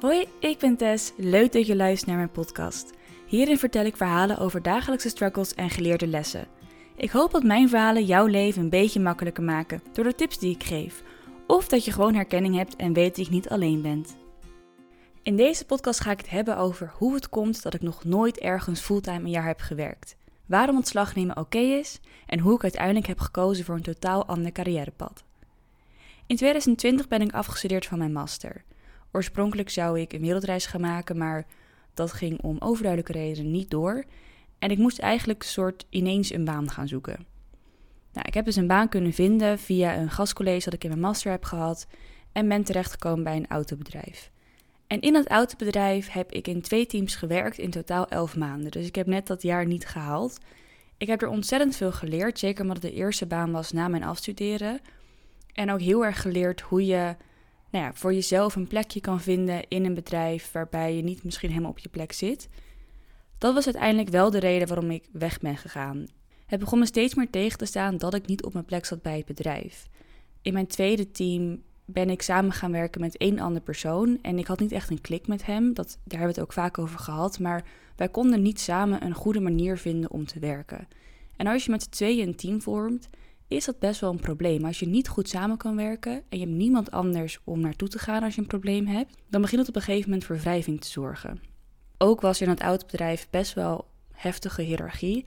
Hoi, 0.00 0.26
ik 0.38 0.58
ben 0.58 0.76
Tess. 0.76 1.12
Leuk 1.16 1.52
dat 1.52 1.66
je 1.66 1.76
luistert 1.76 2.08
naar 2.08 2.16
mijn 2.16 2.30
podcast. 2.30 2.90
Hierin 3.26 3.58
vertel 3.58 3.84
ik 3.84 3.96
verhalen 3.96 4.38
over 4.38 4.62
dagelijkse 4.62 5.08
struggles 5.08 5.54
en 5.54 5.70
geleerde 5.70 6.06
lessen. 6.06 6.46
Ik 6.96 7.10
hoop 7.10 7.32
dat 7.32 7.42
mijn 7.42 7.68
verhalen 7.68 8.04
jouw 8.04 8.26
leven 8.26 8.62
een 8.62 8.70
beetje 8.70 9.00
makkelijker 9.00 9.42
maken 9.42 9.82
door 9.92 10.04
de 10.04 10.14
tips 10.14 10.38
die 10.38 10.54
ik 10.54 10.62
geef. 10.64 11.02
Of 11.46 11.68
dat 11.68 11.84
je 11.84 11.92
gewoon 11.92 12.14
herkenning 12.14 12.54
hebt 12.54 12.76
en 12.76 12.92
weet 12.92 13.16
dat 13.16 13.26
je 13.26 13.32
niet 13.32 13.48
alleen 13.48 13.82
bent. 13.82 14.16
In 15.22 15.36
deze 15.36 15.64
podcast 15.64 16.00
ga 16.00 16.10
ik 16.10 16.18
het 16.18 16.30
hebben 16.30 16.56
over 16.56 16.92
hoe 16.94 17.14
het 17.14 17.28
komt 17.28 17.62
dat 17.62 17.74
ik 17.74 17.82
nog 17.82 18.04
nooit 18.04 18.38
ergens 18.38 18.80
fulltime 18.80 19.18
een 19.18 19.30
jaar 19.30 19.46
heb 19.46 19.60
gewerkt. 19.60 20.16
Waarom 20.46 20.76
ontslag 20.76 21.14
nemen 21.14 21.36
oké 21.36 21.58
is 21.58 22.00
en 22.26 22.38
hoe 22.38 22.54
ik 22.54 22.62
uiteindelijk 22.62 23.06
heb 23.06 23.18
gekozen 23.18 23.64
voor 23.64 23.74
een 23.74 23.82
totaal 23.82 24.26
ander 24.26 24.52
carrièrepad. 24.52 25.24
In 26.26 26.36
2020 26.36 27.08
ben 27.08 27.20
ik 27.20 27.32
afgestudeerd 27.32 27.86
van 27.86 27.98
mijn 27.98 28.12
master. 28.12 28.64
Oorspronkelijk 29.12 29.70
zou 29.70 30.00
ik 30.00 30.12
een 30.12 30.20
wereldreis 30.20 30.66
gaan 30.66 30.80
maken, 30.80 31.18
maar 31.18 31.46
dat 31.94 32.12
ging 32.12 32.42
om 32.42 32.56
overduidelijke 32.58 33.12
redenen 33.12 33.50
niet 33.50 33.70
door. 33.70 34.04
En 34.58 34.70
ik 34.70 34.78
moest 34.78 34.98
eigenlijk 34.98 35.42
soort 35.42 35.86
ineens 35.90 36.32
een 36.32 36.44
baan 36.44 36.70
gaan 36.70 36.88
zoeken. 36.88 37.26
Nou, 38.12 38.28
ik 38.28 38.34
heb 38.34 38.44
dus 38.44 38.56
een 38.56 38.66
baan 38.66 38.88
kunnen 38.88 39.12
vinden 39.12 39.58
via 39.58 39.96
een 39.96 40.10
gastcollege 40.10 40.64
dat 40.64 40.74
ik 40.74 40.84
in 40.84 40.90
mijn 40.90 41.00
master 41.00 41.30
heb 41.30 41.44
gehad 41.44 41.86
en 42.32 42.48
ben 42.48 42.64
terechtgekomen 42.64 43.24
bij 43.24 43.36
een 43.36 43.46
autobedrijf. 43.46 44.30
En 44.86 45.00
in 45.00 45.12
dat 45.12 45.28
autobedrijf 45.28 46.08
heb 46.08 46.32
ik 46.32 46.48
in 46.48 46.62
twee 46.62 46.86
teams 46.86 47.14
gewerkt, 47.16 47.58
in 47.58 47.70
totaal 47.70 48.08
elf 48.08 48.36
maanden. 48.36 48.70
Dus 48.70 48.86
ik 48.86 48.94
heb 48.94 49.06
net 49.06 49.26
dat 49.26 49.42
jaar 49.42 49.66
niet 49.66 49.86
gehaald. 49.86 50.38
Ik 50.96 51.06
heb 51.06 51.22
er 51.22 51.28
ontzettend 51.28 51.76
veel 51.76 51.92
geleerd, 51.92 52.38
zeker 52.38 52.62
omdat 52.62 52.82
het 52.82 52.92
de 52.92 52.98
eerste 52.98 53.26
baan 53.26 53.52
was 53.52 53.72
na 53.72 53.88
mijn 53.88 54.04
afstuderen. 54.04 54.80
En 55.52 55.70
ook 55.70 55.80
heel 55.80 56.04
erg 56.04 56.20
geleerd 56.20 56.60
hoe 56.60 56.86
je 56.86 57.16
nou 57.76 57.88
ja, 57.88 57.94
voor 57.94 58.14
jezelf 58.14 58.56
een 58.56 58.66
plekje 58.66 59.00
kan 59.00 59.20
vinden 59.20 59.68
in 59.68 59.84
een 59.84 59.94
bedrijf 59.94 60.52
waarbij 60.52 60.96
je 60.96 61.02
niet 61.02 61.24
misschien 61.24 61.50
helemaal 61.50 61.70
op 61.70 61.78
je 61.78 61.88
plek 61.88 62.12
zit. 62.12 62.48
Dat 63.38 63.54
was 63.54 63.64
uiteindelijk 63.64 64.08
wel 64.08 64.30
de 64.30 64.38
reden 64.38 64.68
waarom 64.68 64.90
ik 64.90 65.04
weg 65.12 65.38
ben 65.38 65.56
gegaan. 65.56 66.06
Het 66.46 66.60
begon 66.60 66.78
me 66.78 66.86
steeds 66.86 67.14
meer 67.14 67.30
tegen 67.30 67.58
te 67.58 67.64
staan 67.64 67.98
dat 67.98 68.14
ik 68.14 68.26
niet 68.26 68.44
op 68.44 68.52
mijn 68.52 68.64
plek 68.64 68.84
zat 68.84 69.02
bij 69.02 69.16
het 69.16 69.26
bedrijf. 69.26 69.88
In 70.42 70.52
mijn 70.52 70.66
tweede 70.66 71.10
team 71.10 71.62
ben 71.84 72.10
ik 72.10 72.22
samen 72.22 72.52
gaan 72.52 72.72
werken 72.72 73.00
met 73.00 73.16
één 73.16 73.38
andere 73.38 73.64
persoon. 73.64 74.18
En 74.22 74.38
ik 74.38 74.46
had 74.46 74.60
niet 74.60 74.72
echt 74.72 74.90
een 74.90 75.00
klik 75.00 75.26
met 75.26 75.46
hem. 75.46 75.74
Dat, 75.74 75.86
daar 75.86 76.18
hebben 76.18 76.34
we 76.34 76.40
het 76.40 76.40
ook 76.40 76.52
vaak 76.52 76.78
over 76.78 76.98
gehad. 76.98 77.38
Maar 77.38 77.64
wij 77.96 78.08
konden 78.08 78.42
niet 78.42 78.60
samen 78.60 79.04
een 79.04 79.14
goede 79.14 79.40
manier 79.40 79.78
vinden 79.78 80.10
om 80.10 80.26
te 80.26 80.38
werken. 80.38 80.88
En 81.36 81.46
als 81.46 81.64
je 81.64 81.70
met 81.70 81.82
z'n 81.82 81.90
tweeën 81.90 82.28
een 82.28 82.36
team 82.36 82.62
vormt, 82.62 83.08
is 83.48 83.64
dat 83.64 83.78
best 83.78 84.00
wel 84.00 84.10
een 84.10 84.20
probleem. 84.20 84.64
Als 84.64 84.78
je 84.78 84.86
niet 84.86 85.08
goed 85.08 85.28
samen 85.28 85.56
kan 85.56 85.76
werken 85.76 86.12
en 86.12 86.38
je 86.38 86.44
hebt 86.44 86.56
niemand 86.56 86.90
anders 86.90 87.38
om 87.44 87.60
naartoe 87.60 87.88
te 87.88 87.98
gaan 87.98 88.22
als 88.22 88.34
je 88.34 88.40
een 88.40 88.46
probleem 88.46 88.86
hebt, 88.86 89.16
dan 89.28 89.40
begint 89.40 89.60
het 89.60 89.68
op 89.68 89.76
een 89.76 89.82
gegeven 89.82 90.08
moment 90.08 90.26
voor 90.26 90.38
wrijving 90.38 90.80
te 90.80 90.88
zorgen. 90.88 91.40
Ook 91.98 92.20
was 92.20 92.40
in 92.40 92.48
het 92.48 92.60
autobedrijf 92.60 93.26
best 93.30 93.54
wel 93.54 93.86
heftige 94.12 94.62
hiërarchie 94.62 95.26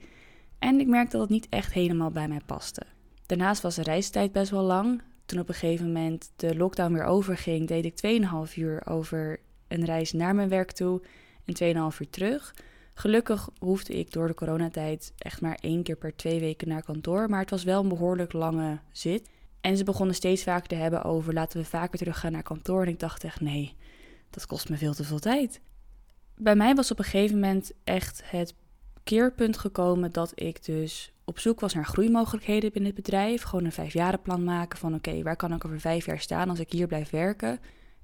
en 0.58 0.80
ik 0.80 0.86
merkte 0.86 1.16
dat 1.16 1.20
het 1.20 1.30
niet 1.30 1.48
echt 1.48 1.72
helemaal 1.72 2.10
bij 2.10 2.28
mij 2.28 2.40
paste. 2.46 2.82
Daarnaast 3.26 3.62
was 3.62 3.74
de 3.74 3.82
reistijd 3.82 4.32
best 4.32 4.50
wel 4.50 4.62
lang. 4.62 5.02
Toen 5.26 5.40
op 5.40 5.48
een 5.48 5.54
gegeven 5.54 5.86
moment 5.86 6.32
de 6.36 6.56
lockdown 6.56 6.92
weer 6.92 7.04
overging, 7.04 7.68
deed 7.68 7.84
ik 7.84 8.22
2,5 8.48 8.54
uur 8.54 8.86
over 8.86 9.40
een 9.68 9.84
reis 9.84 10.12
naar 10.12 10.34
mijn 10.34 10.48
werk 10.48 10.72
toe 10.72 11.02
en 11.44 11.92
2,5 11.92 11.98
uur 12.00 12.10
terug. 12.10 12.54
Gelukkig 12.94 13.48
hoefde 13.58 13.98
ik 13.98 14.12
door 14.12 14.26
de 14.26 14.34
coronatijd 14.34 15.12
echt 15.18 15.40
maar 15.40 15.58
één 15.60 15.82
keer 15.82 15.96
per 15.96 16.16
twee 16.16 16.40
weken 16.40 16.68
naar 16.68 16.82
kantoor, 16.82 17.28
maar 17.28 17.40
het 17.40 17.50
was 17.50 17.64
wel 17.64 17.82
een 17.82 17.88
behoorlijk 17.88 18.32
lange 18.32 18.78
zit. 18.92 19.28
En 19.60 19.76
ze 19.76 19.84
begonnen 19.84 20.14
steeds 20.14 20.42
vaker 20.42 20.68
te 20.68 20.74
hebben 20.74 21.04
over 21.04 21.34
laten 21.34 21.60
we 21.60 21.64
vaker 21.64 21.98
teruggaan 21.98 22.32
naar 22.32 22.42
kantoor. 22.42 22.82
En 22.82 22.88
ik 22.88 22.98
dacht 22.98 23.24
echt 23.24 23.40
nee, 23.40 23.74
dat 24.30 24.46
kost 24.46 24.68
me 24.68 24.76
veel 24.76 24.94
te 24.94 25.04
veel 25.04 25.18
tijd. 25.18 25.60
Bij 26.36 26.56
mij 26.56 26.74
was 26.74 26.90
op 26.90 26.98
een 26.98 27.04
gegeven 27.04 27.34
moment 27.34 27.72
echt 27.84 28.22
het 28.24 28.54
keerpunt 29.04 29.58
gekomen 29.58 30.12
dat 30.12 30.32
ik 30.34 30.64
dus 30.64 31.12
op 31.24 31.38
zoek 31.38 31.60
was 31.60 31.74
naar 31.74 31.84
groeimogelijkheden 31.84 32.72
binnen 32.72 32.92
het 32.94 33.02
bedrijf. 33.02 33.42
Gewoon 33.42 33.64
een 33.64 33.72
vijfjarenplan 33.72 34.44
maken 34.44 34.78
van 34.78 34.94
oké, 34.94 35.22
waar 35.22 35.36
kan 35.36 35.52
ik 35.52 35.64
over 35.64 35.80
vijf 35.80 36.06
jaar 36.06 36.20
staan 36.20 36.48
als 36.50 36.58
ik 36.58 36.72
hier 36.72 36.86
blijf 36.86 37.10
werken? 37.10 37.60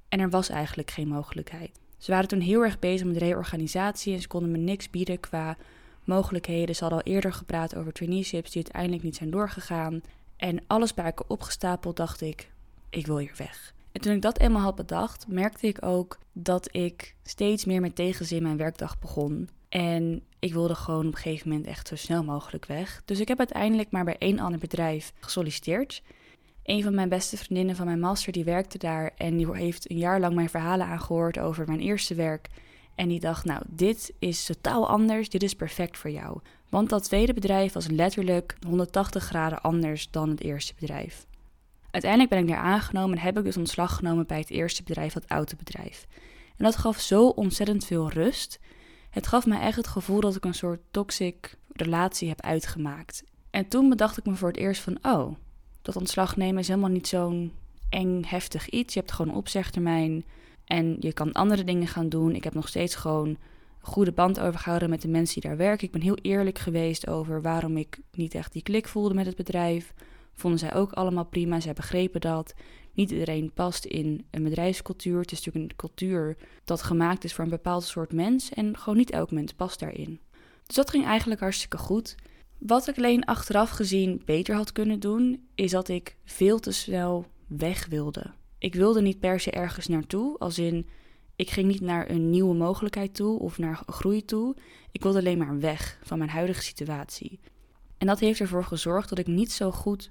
En 0.08 0.20
er 0.20 0.30
was 0.30 0.48
eigenlijk 0.48 0.90
geen 0.90 1.08
mogelijkheid. 1.08 1.80
Ze 2.06 2.12
waren 2.12 2.28
toen 2.28 2.40
heel 2.40 2.62
erg 2.62 2.78
bezig 2.78 3.06
met 3.06 3.16
reorganisatie 3.16 4.14
en 4.14 4.20
ze 4.20 4.28
konden 4.28 4.50
me 4.50 4.58
niks 4.58 4.90
bieden 4.90 5.20
qua 5.20 5.56
mogelijkheden. 6.04 6.74
Ze 6.74 6.80
hadden 6.80 7.02
al 7.02 7.12
eerder 7.12 7.32
gepraat 7.32 7.76
over 7.76 7.92
traineeships 7.92 8.50
die 8.50 8.62
uiteindelijk 8.62 9.02
niet 9.02 9.16
zijn 9.16 9.30
doorgegaan. 9.30 10.00
En 10.36 10.60
alles 10.66 10.94
bij 10.94 11.04
elkaar 11.04 11.26
opgestapeld 11.28 11.96
dacht 11.96 12.20
ik, 12.20 12.50
ik 12.90 13.06
wil 13.06 13.18
hier 13.18 13.34
weg. 13.36 13.74
En 13.92 14.00
toen 14.00 14.14
ik 14.14 14.22
dat 14.22 14.38
eenmaal 14.38 14.62
had 14.62 14.74
bedacht, 14.74 15.26
merkte 15.28 15.66
ik 15.66 15.84
ook 15.84 16.18
dat 16.32 16.68
ik 16.74 17.14
steeds 17.22 17.64
meer 17.64 17.80
met 17.80 17.94
tegenzin 17.94 18.42
mijn 18.42 18.56
werkdag 18.56 18.98
begon. 18.98 19.48
En 19.68 20.22
ik 20.38 20.52
wilde 20.52 20.74
gewoon 20.74 21.06
op 21.06 21.14
een 21.14 21.20
gegeven 21.20 21.48
moment 21.48 21.66
echt 21.66 21.88
zo 21.88 21.96
snel 21.96 22.24
mogelijk 22.24 22.66
weg. 22.66 23.02
Dus 23.04 23.20
ik 23.20 23.28
heb 23.28 23.38
uiteindelijk 23.38 23.90
maar 23.90 24.04
bij 24.04 24.18
één 24.18 24.38
ander 24.38 24.58
bedrijf 24.58 25.12
gesolliciteerd. 25.20 26.02
Een 26.66 26.82
van 26.82 26.94
mijn 26.94 27.08
beste 27.08 27.36
vriendinnen 27.36 27.76
van 27.76 27.86
mijn 27.86 28.00
master 28.00 28.32
die 28.32 28.44
werkte 28.44 28.78
daar 28.78 29.10
en 29.16 29.36
die 29.36 29.52
heeft 29.52 29.90
een 29.90 29.98
jaar 29.98 30.20
lang 30.20 30.34
mijn 30.34 30.48
verhalen 30.48 30.86
aangehoord 30.86 31.38
over 31.38 31.66
mijn 31.66 31.80
eerste 31.80 32.14
werk. 32.14 32.48
En 32.94 33.08
die 33.08 33.20
dacht, 33.20 33.44
nou, 33.44 33.62
dit 33.66 34.12
is 34.18 34.44
totaal 34.44 34.88
anders, 34.88 35.28
dit 35.28 35.42
is 35.42 35.54
perfect 35.54 35.98
voor 35.98 36.10
jou. 36.10 36.40
Want 36.68 36.88
dat 36.90 37.04
tweede 37.04 37.34
bedrijf 37.34 37.72
was 37.72 37.86
letterlijk 37.86 38.56
180 38.66 39.24
graden 39.24 39.62
anders 39.62 40.10
dan 40.10 40.28
het 40.28 40.40
eerste 40.40 40.74
bedrijf. 40.78 41.26
Uiteindelijk 41.90 42.32
ben 42.32 42.42
ik 42.42 42.48
daar 42.48 42.72
aangenomen 42.72 43.16
en 43.16 43.22
heb 43.22 43.38
ik 43.38 43.44
dus 43.44 43.56
ontslag 43.56 43.96
genomen 43.96 44.26
bij 44.26 44.38
het 44.38 44.50
eerste 44.50 44.82
bedrijf, 44.82 45.12
dat 45.12 45.26
autobedrijf. 45.26 46.06
En 46.56 46.64
dat 46.64 46.76
gaf 46.76 47.00
zo 47.00 47.28
ontzettend 47.28 47.84
veel 47.84 48.10
rust. 48.10 48.60
Het 49.10 49.26
gaf 49.26 49.46
me 49.46 49.58
echt 49.58 49.76
het 49.76 49.86
gevoel 49.86 50.20
dat 50.20 50.36
ik 50.36 50.44
een 50.44 50.54
soort 50.54 50.80
toxic 50.90 51.56
relatie 51.72 52.28
heb 52.28 52.40
uitgemaakt. 52.40 53.22
En 53.50 53.68
toen 53.68 53.88
bedacht 53.88 54.18
ik 54.18 54.26
me 54.26 54.34
voor 54.34 54.48
het 54.48 54.56
eerst 54.56 54.80
van, 54.82 54.98
oh, 55.02 55.34
dat 55.86 55.96
ontslag 55.96 56.36
nemen 56.36 56.60
is 56.60 56.68
helemaal 56.68 56.90
niet 56.90 57.06
zo'n 57.06 57.52
eng, 57.88 58.22
heftig 58.26 58.68
iets. 58.68 58.94
Je 58.94 59.00
hebt 59.00 59.12
gewoon 59.12 59.30
een 59.32 59.38
opzegtermijn 59.38 60.24
en 60.64 60.96
je 61.00 61.12
kan 61.12 61.32
andere 61.32 61.64
dingen 61.64 61.86
gaan 61.86 62.08
doen. 62.08 62.34
Ik 62.34 62.44
heb 62.44 62.54
nog 62.54 62.68
steeds 62.68 62.94
gewoon 62.94 63.28
een 63.28 63.38
goede 63.80 64.12
band 64.12 64.40
overgehouden 64.40 64.90
met 64.90 65.02
de 65.02 65.08
mensen 65.08 65.40
die 65.40 65.50
daar 65.50 65.58
werken. 65.58 65.86
Ik 65.86 65.92
ben 65.92 66.02
heel 66.02 66.18
eerlijk 66.22 66.58
geweest 66.58 67.08
over 67.08 67.42
waarom 67.42 67.76
ik 67.76 67.98
niet 68.12 68.34
echt 68.34 68.52
die 68.52 68.62
klik 68.62 68.88
voelde 68.88 69.14
met 69.14 69.26
het 69.26 69.36
bedrijf. 69.36 69.94
Vonden 70.32 70.58
zij 70.58 70.74
ook 70.74 70.92
allemaal 70.92 71.24
prima. 71.24 71.60
Zij 71.60 71.72
begrepen 71.72 72.20
dat. 72.20 72.54
Niet 72.92 73.10
iedereen 73.10 73.52
past 73.52 73.84
in 73.84 74.26
een 74.30 74.42
bedrijfscultuur. 74.42 75.20
Het 75.20 75.32
is 75.32 75.44
natuurlijk 75.44 75.70
een 75.70 75.76
cultuur 75.76 76.36
dat 76.64 76.82
gemaakt 76.82 77.24
is 77.24 77.34
voor 77.34 77.44
een 77.44 77.50
bepaald 77.50 77.84
soort 77.84 78.12
mens. 78.12 78.50
En 78.50 78.76
gewoon 78.78 78.98
niet 78.98 79.10
elk 79.10 79.30
mens 79.30 79.52
past 79.52 79.80
daarin. 79.80 80.20
Dus 80.66 80.76
dat 80.76 80.90
ging 80.90 81.04
eigenlijk 81.04 81.40
hartstikke 81.40 81.78
goed. 81.78 82.14
Wat 82.58 82.88
ik 82.88 82.96
alleen 82.96 83.24
achteraf 83.24 83.70
gezien 83.70 84.22
beter 84.24 84.54
had 84.54 84.72
kunnen 84.72 85.00
doen, 85.00 85.46
is 85.54 85.70
dat 85.70 85.88
ik 85.88 86.16
veel 86.24 86.58
te 86.58 86.72
snel 86.72 87.26
weg 87.46 87.86
wilde. 87.86 88.32
Ik 88.58 88.74
wilde 88.74 89.02
niet 89.02 89.20
per 89.20 89.40
se 89.40 89.50
ergens 89.50 89.86
naartoe, 89.86 90.38
als 90.38 90.58
in 90.58 90.86
ik 91.36 91.50
ging 91.50 91.68
niet 91.68 91.80
naar 91.80 92.10
een 92.10 92.30
nieuwe 92.30 92.54
mogelijkheid 92.54 93.14
toe 93.14 93.38
of 93.38 93.58
naar 93.58 93.82
groei 93.86 94.24
toe. 94.24 94.56
Ik 94.92 95.02
wilde 95.02 95.18
alleen 95.18 95.38
maar 95.38 95.60
weg 95.60 95.98
van 96.02 96.18
mijn 96.18 96.30
huidige 96.30 96.62
situatie. 96.62 97.40
En 97.98 98.06
dat 98.06 98.20
heeft 98.20 98.40
ervoor 98.40 98.64
gezorgd 98.64 99.08
dat 99.08 99.18
ik 99.18 99.26
niet 99.26 99.52
zo 99.52 99.70
goed 99.70 100.08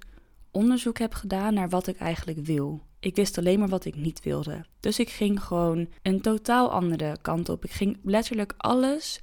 onderzoek 0.50 0.98
heb 0.98 1.14
gedaan 1.14 1.54
naar 1.54 1.68
wat 1.68 1.86
ik 1.86 1.96
eigenlijk 1.96 2.38
wil. 2.38 2.82
Ik 3.00 3.16
wist 3.16 3.38
alleen 3.38 3.58
maar 3.58 3.68
wat 3.68 3.84
ik 3.84 3.96
niet 3.96 4.22
wilde. 4.22 4.64
Dus 4.80 4.98
ik 4.98 5.10
ging 5.10 5.42
gewoon 5.42 5.88
een 6.02 6.20
totaal 6.20 6.70
andere 6.70 7.16
kant 7.22 7.48
op. 7.48 7.64
Ik 7.64 7.70
ging 7.70 7.98
letterlijk 8.02 8.54
alles 8.56 9.20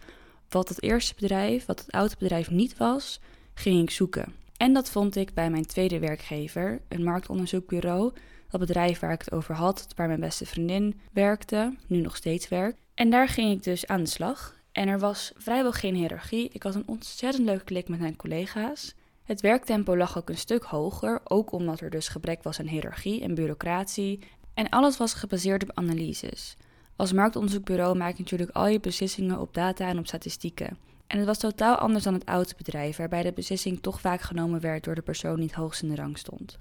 wat 0.53 0.69
het 0.69 0.84
eerste 0.84 1.14
bedrijf, 1.19 1.66
wat 1.66 1.80
het 1.80 1.91
oude 1.91 2.16
bedrijf 2.19 2.50
niet 2.50 2.78
was, 2.78 3.19
ging 3.53 3.81
ik 3.81 3.90
zoeken. 3.90 4.34
En 4.58 4.74
dat 4.74 4.90
vond 4.90 5.16
ik 5.16 5.34
bij 5.34 5.50
mijn 5.50 5.66
tweede 5.66 6.00
werkgever, 6.00 6.81
een 6.88 7.03
marktonderzoekbureau. 7.03 8.14
Dat 8.50 8.59
bedrijf 8.59 9.00
waar 9.00 9.12
ik 9.12 9.19
het 9.19 9.31
over 9.31 9.56
had, 9.56 9.88
waar 9.96 10.08
mijn 10.08 10.19
beste 10.19 10.46
vriendin 10.46 11.00
werkte, 11.11 11.76
nu 11.88 12.02
nog 12.02 12.16
steeds 12.16 12.47
werkt. 12.47 12.78
En 12.94 13.09
daar 13.09 13.28
ging 13.28 13.52
ik 13.52 13.64
dus 13.64 13.88
aan 13.88 14.03
de 14.03 14.09
slag. 14.09 14.61
En 14.72 14.88
er 14.88 15.00
was 15.00 15.32
vrijwel 15.38 15.72
geen 15.72 15.96
hiërarchie. 15.96 16.50
Ik 16.52 16.64
had 16.64 16.76
een 16.76 16.88
ontzettend 16.88 17.46
leuke 17.46 17.64
klik 17.64 17.88
met 17.88 17.99
mijn 17.99 18.16
collega's. 18.16 18.94
Het 19.23 19.41
werktempo 19.41 19.97
lag 19.97 20.17
ook 20.17 20.29
een 20.29 20.38
stuk 20.38 20.64
hoger, 20.64 21.22
ook 21.23 21.52
omdat 21.52 21.79
er 21.79 21.90
dus 21.90 22.08
gebrek 22.08 22.44
was 22.44 22.59
aan 22.59 22.67
hiërarchie 22.67 23.22
en 23.22 23.35
bureaucratie. 23.35 24.20
En 24.53 24.70
alles 24.70 24.97
was 24.97 25.14
gebaseerd 25.14 25.64
op 25.64 25.72
analyses. 25.73 26.56
Als 26.95 27.13
marktonderzoekbureau 27.13 27.97
maak 27.97 28.16
je 28.16 28.22
natuurlijk 28.22 28.51
al 28.51 28.67
je 28.67 28.79
beslissingen 28.79 29.40
op 29.40 29.53
data 29.53 29.87
en 29.87 29.97
op 29.97 30.07
statistieken. 30.07 30.78
En 31.07 31.17
het 31.17 31.28
was 31.28 31.37
totaal 31.37 31.75
anders 31.75 32.03
dan 32.03 32.13
het 32.13 32.25
oude 32.25 32.53
bedrijf, 32.57 32.97
waarbij 32.97 33.23
de 33.23 33.31
beslissing 33.31 33.81
toch 33.81 34.01
vaak 34.01 34.22
genomen 34.22 34.59
werd 34.59 34.84
door 34.84 34.95
de 34.95 35.01
persoon 35.01 35.35
die 35.35 35.45
het 35.45 35.55
hoogst 35.55 35.81
in 35.81 35.90
de 35.90 35.95
rang 35.95 36.17
stond. 36.17 36.59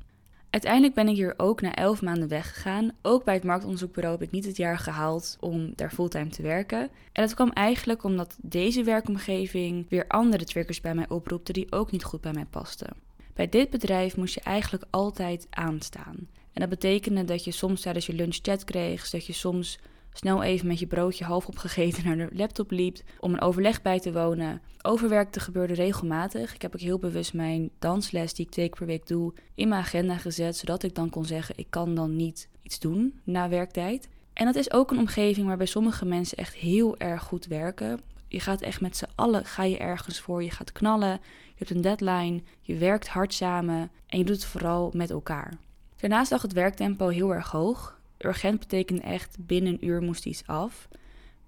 Uiteindelijk 0.50 0.94
ben 0.94 1.08
ik 1.08 1.16
hier 1.16 1.34
ook 1.36 1.60
na 1.60 1.74
elf 1.74 2.02
maanden 2.02 2.28
weggegaan. 2.28 2.90
Ook 3.02 3.24
bij 3.24 3.34
het 3.34 3.44
marktonderzoekbureau 3.44 4.18
heb 4.18 4.26
ik 4.26 4.32
niet 4.32 4.44
het 4.44 4.56
jaar 4.56 4.78
gehaald 4.78 5.36
om 5.40 5.72
daar 5.76 5.90
fulltime 5.90 6.28
te 6.28 6.42
werken. 6.42 6.80
En 7.12 7.22
dat 7.22 7.34
kwam 7.34 7.50
eigenlijk 7.50 8.04
omdat 8.04 8.36
deze 8.40 8.82
werkomgeving 8.82 9.86
weer 9.88 10.06
andere 10.06 10.44
triggers 10.44 10.80
bij 10.80 10.94
mij 10.94 11.08
oproepte 11.08 11.52
die 11.52 11.72
ook 11.72 11.90
niet 11.90 12.04
goed 12.04 12.20
bij 12.20 12.32
mij 12.32 12.46
pasten. 12.50 12.96
Bij 13.34 13.48
dit 13.48 13.70
bedrijf 13.70 14.16
moest 14.16 14.34
je 14.34 14.40
eigenlijk 14.40 14.84
altijd 14.90 15.46
aanstaan. 15.50 16.16
En 16.52 16.60
dat 16.60 16.68
betekende 16.68 17.24
dat 17.24 17.44
je 17.44 17.50
soms 17.50 17.80
tijdens 17.80 18.06
je 18.06 18.12
lunch 18.14 18.38
chat 18.42 18.64
kreeg, 18.64 19.10
dat 19.10 19.26
je 19.26 19.32
soms 19.32 19.78
snel 20.12 20.42
even 20.42 20.66
met 20.66 20.78
je 20.78 20.86
broodje 20.86 21.24
half 21.24 21.46
opgegeten 21.46 22.04
naar 22.04 22.16
de 22.16 22.28
laptop 22.32 22.70
liep 22.70 22.98
om 23.18 23.32
een 23.32 23.40
overleg 23.40 23.82
bij 23.82 24.00
te 24.00 24.12
wonen. 24.12 24.62
Overwerkte 24.82 25.40
gebeurde 25.40 25.74
regelmatig. 25.74 26.54
Ik 26.54 26.62
heb 26.62 26.74
ook 26.74 26.80
heel 26.80 26.98
bewust 26.98 27.34
mijn 27.34 27.70
dansles 27.78 28.34
die 28.34 28.46
ik 28.46 28.50
twee 28.50 28.68
keer 28.68 28.78
per 28.78 28.86
week 28.86 29.06
doe 29.06 29.32
in 29.54 29.68
mijn 29.68 29.80
agenda 29.80 30.16
gezet, 30.16 30.56
zodat 30.56 30.82
ik 30.82 30.94
dan 30.94 31.10
kon 31.10 31.24
zeggen 31.24 31.54
ik 31.58 31.66
kan 31.70 31.94
dan 31.94 32.16
niet 32.16 32.48
iets 32.62 32.78
doen 32.78 33.20
na 33.24 33.48
werktijd. 33.48 34.08
En 34.32 34.44
dat 34.44 34.54
is 34.54 34.72
ook 34.72 34.90
een 34.90 34.98
omgeving 34.98 35.46
waarbij 35.46 35.66
sommige 35.66 36.04
mensen 36.04 36.36
echt 36.36 36.54
heel 36.54 36.98
erg 36.98 37.22
goed 37.22 37.46
werken. 37.46 38.00
Je 38.28 38.40
gaat 38.40 38.60
echt 38.60 38.80
met 38.80 38.96
z'n 38.96 39.08
allen, 39.14 39.44
ga 39.44 39.62
je 39.62 39.78
ergens 39.78 40.20
voor, 40.20 40.42
je 40.42 40.50
gaat 40.50 40.72
knallen, 40.72 41.20
je 41.46 41.54
hebt 41.54 41.70
een 41.70 41.80
deadline, 41.80 42.42
je 42.60 42.76
werkt 42.76 43.08
hard 43.08 43.34
samen 43.34 43.90
en 44.06 44.18
je 44.18 44.24
doet 44.24 44.36
het 44.36 44.44
vooral 44.44 44.90
met 44.94 45.10
elkaar. 45.10 45.58
Daarnaast 45.96 46.30
lag 46.30 46.42
het 46.42 46.52
werktempo 46.52 47.08
heel 47.08 47.34
erg 47.34 47.50
hoog. 47.50 48.00
Urgent 48.24 48.58
betekende 48.58 49.02
echt 49.02 49.36
binnen 49.40 49.72
een 49.72 49.86
uur 49.86 50.02
moest 50.02 50.26
iets 50.26 50.46
af. 50.46 50.88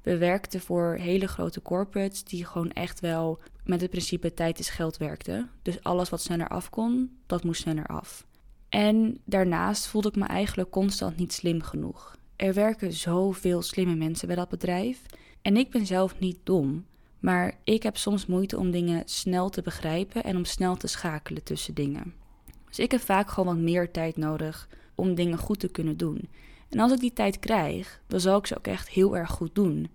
We 0.03 0.19
werkten 0.19 0.61
voor 0.61 0.95
hele 1.01 1.27
grote 1.27 1.63
corporates 1.63 2.25
die 2.25 2.45
gewoon 2.45 2.71
echt 2.71 3.01
wel 3.01 3.39
met 3.65 3.81
het 3.81 3.91
principe 3.91 4.35
tijd 4.35 4.59
is 4.59 4.69
geld 4.69 4.97
werkten. 4.97 5.51
Dus 5.63 5.83
alles 5.83 6.09
wat 6.09 6.21
sneller 6.21 6.49
af 6.49 6.71
kon, 6.71 7.17
dat 7.27 7.45
moest 7.45 7.61
sneller 7.61 7.87
af. 7.87 8.27
En 8.69 9.21
daarnaast 9.25 9.87
voelde 9.87 10.09
ik 10.09 10.17
me 10.17 10.25
eigenlijk 10.25 10.71
constant 10.71 11.17
niet 11.17 11.33
slim 11.33 11.63
genoeg. 11.63 12.17
Er 12.37 12.55
werken 12.55 12.93
zoveel 12.93 13.63
slimme 13.63 13.95
mensen 13.95 14.27
bij 14.27 14.37
dat 14.37 14.49
bedrijf. 14.49 15.03
En 15.43 15.57
ik 15.57 15.71
ben 15.71 15.87
zelf 15.87 16.19
niet 16.19 16.39
dom. 16.43 16.85
Maar 17.21 17.59
ik 17.65 17.83
heb 17.83 17.97
soms 17.97 18.27
moeite 18.27 18.59
om 18.59 18.71
dingen 18.71 19.03
snel 19.05 19.49
te 19.51 19.63
begrijpen 19.63 20.25
en 20.25 20.37
om 20.37 20.45
snel 20.45 20.77
te 20.77 20.87
schakelen 20.87 21.43
tussen 21.43 21.75
dingen. 21.75 22.15
Dus 22.69 22.79
ik 22.79 22.91
heb 22.91 23.01
vaak 23.01 23.31
gewoon 23.31 23.55
wat 23.55 23.65
meer 23.65 23.91
tijd 23.91 24.17
nodig 24.17 24.69
om 24.95 25.15
dingen 25.15 25.39
goed 25.39 25.61
te 25.61 25.69
kunnen 25.69 25.97
doen. 25.97 26.29
En 26.75 26.81
als 26.81 26.93
ik 26.93 27.01
die 27.01 27.13
tijd 27.13 27.39
krijg, 27.39 28.01
dan 28.07 28.21
zal 28.21 28.39
ik 28.39 28.47
ze 28.47 28.57
ook 28.57 28.67
echt 28.67 28.89
heel 28.89 29.17
erg 29.17 29.31
goed 29.31 29.55
doen. 29.55 29.91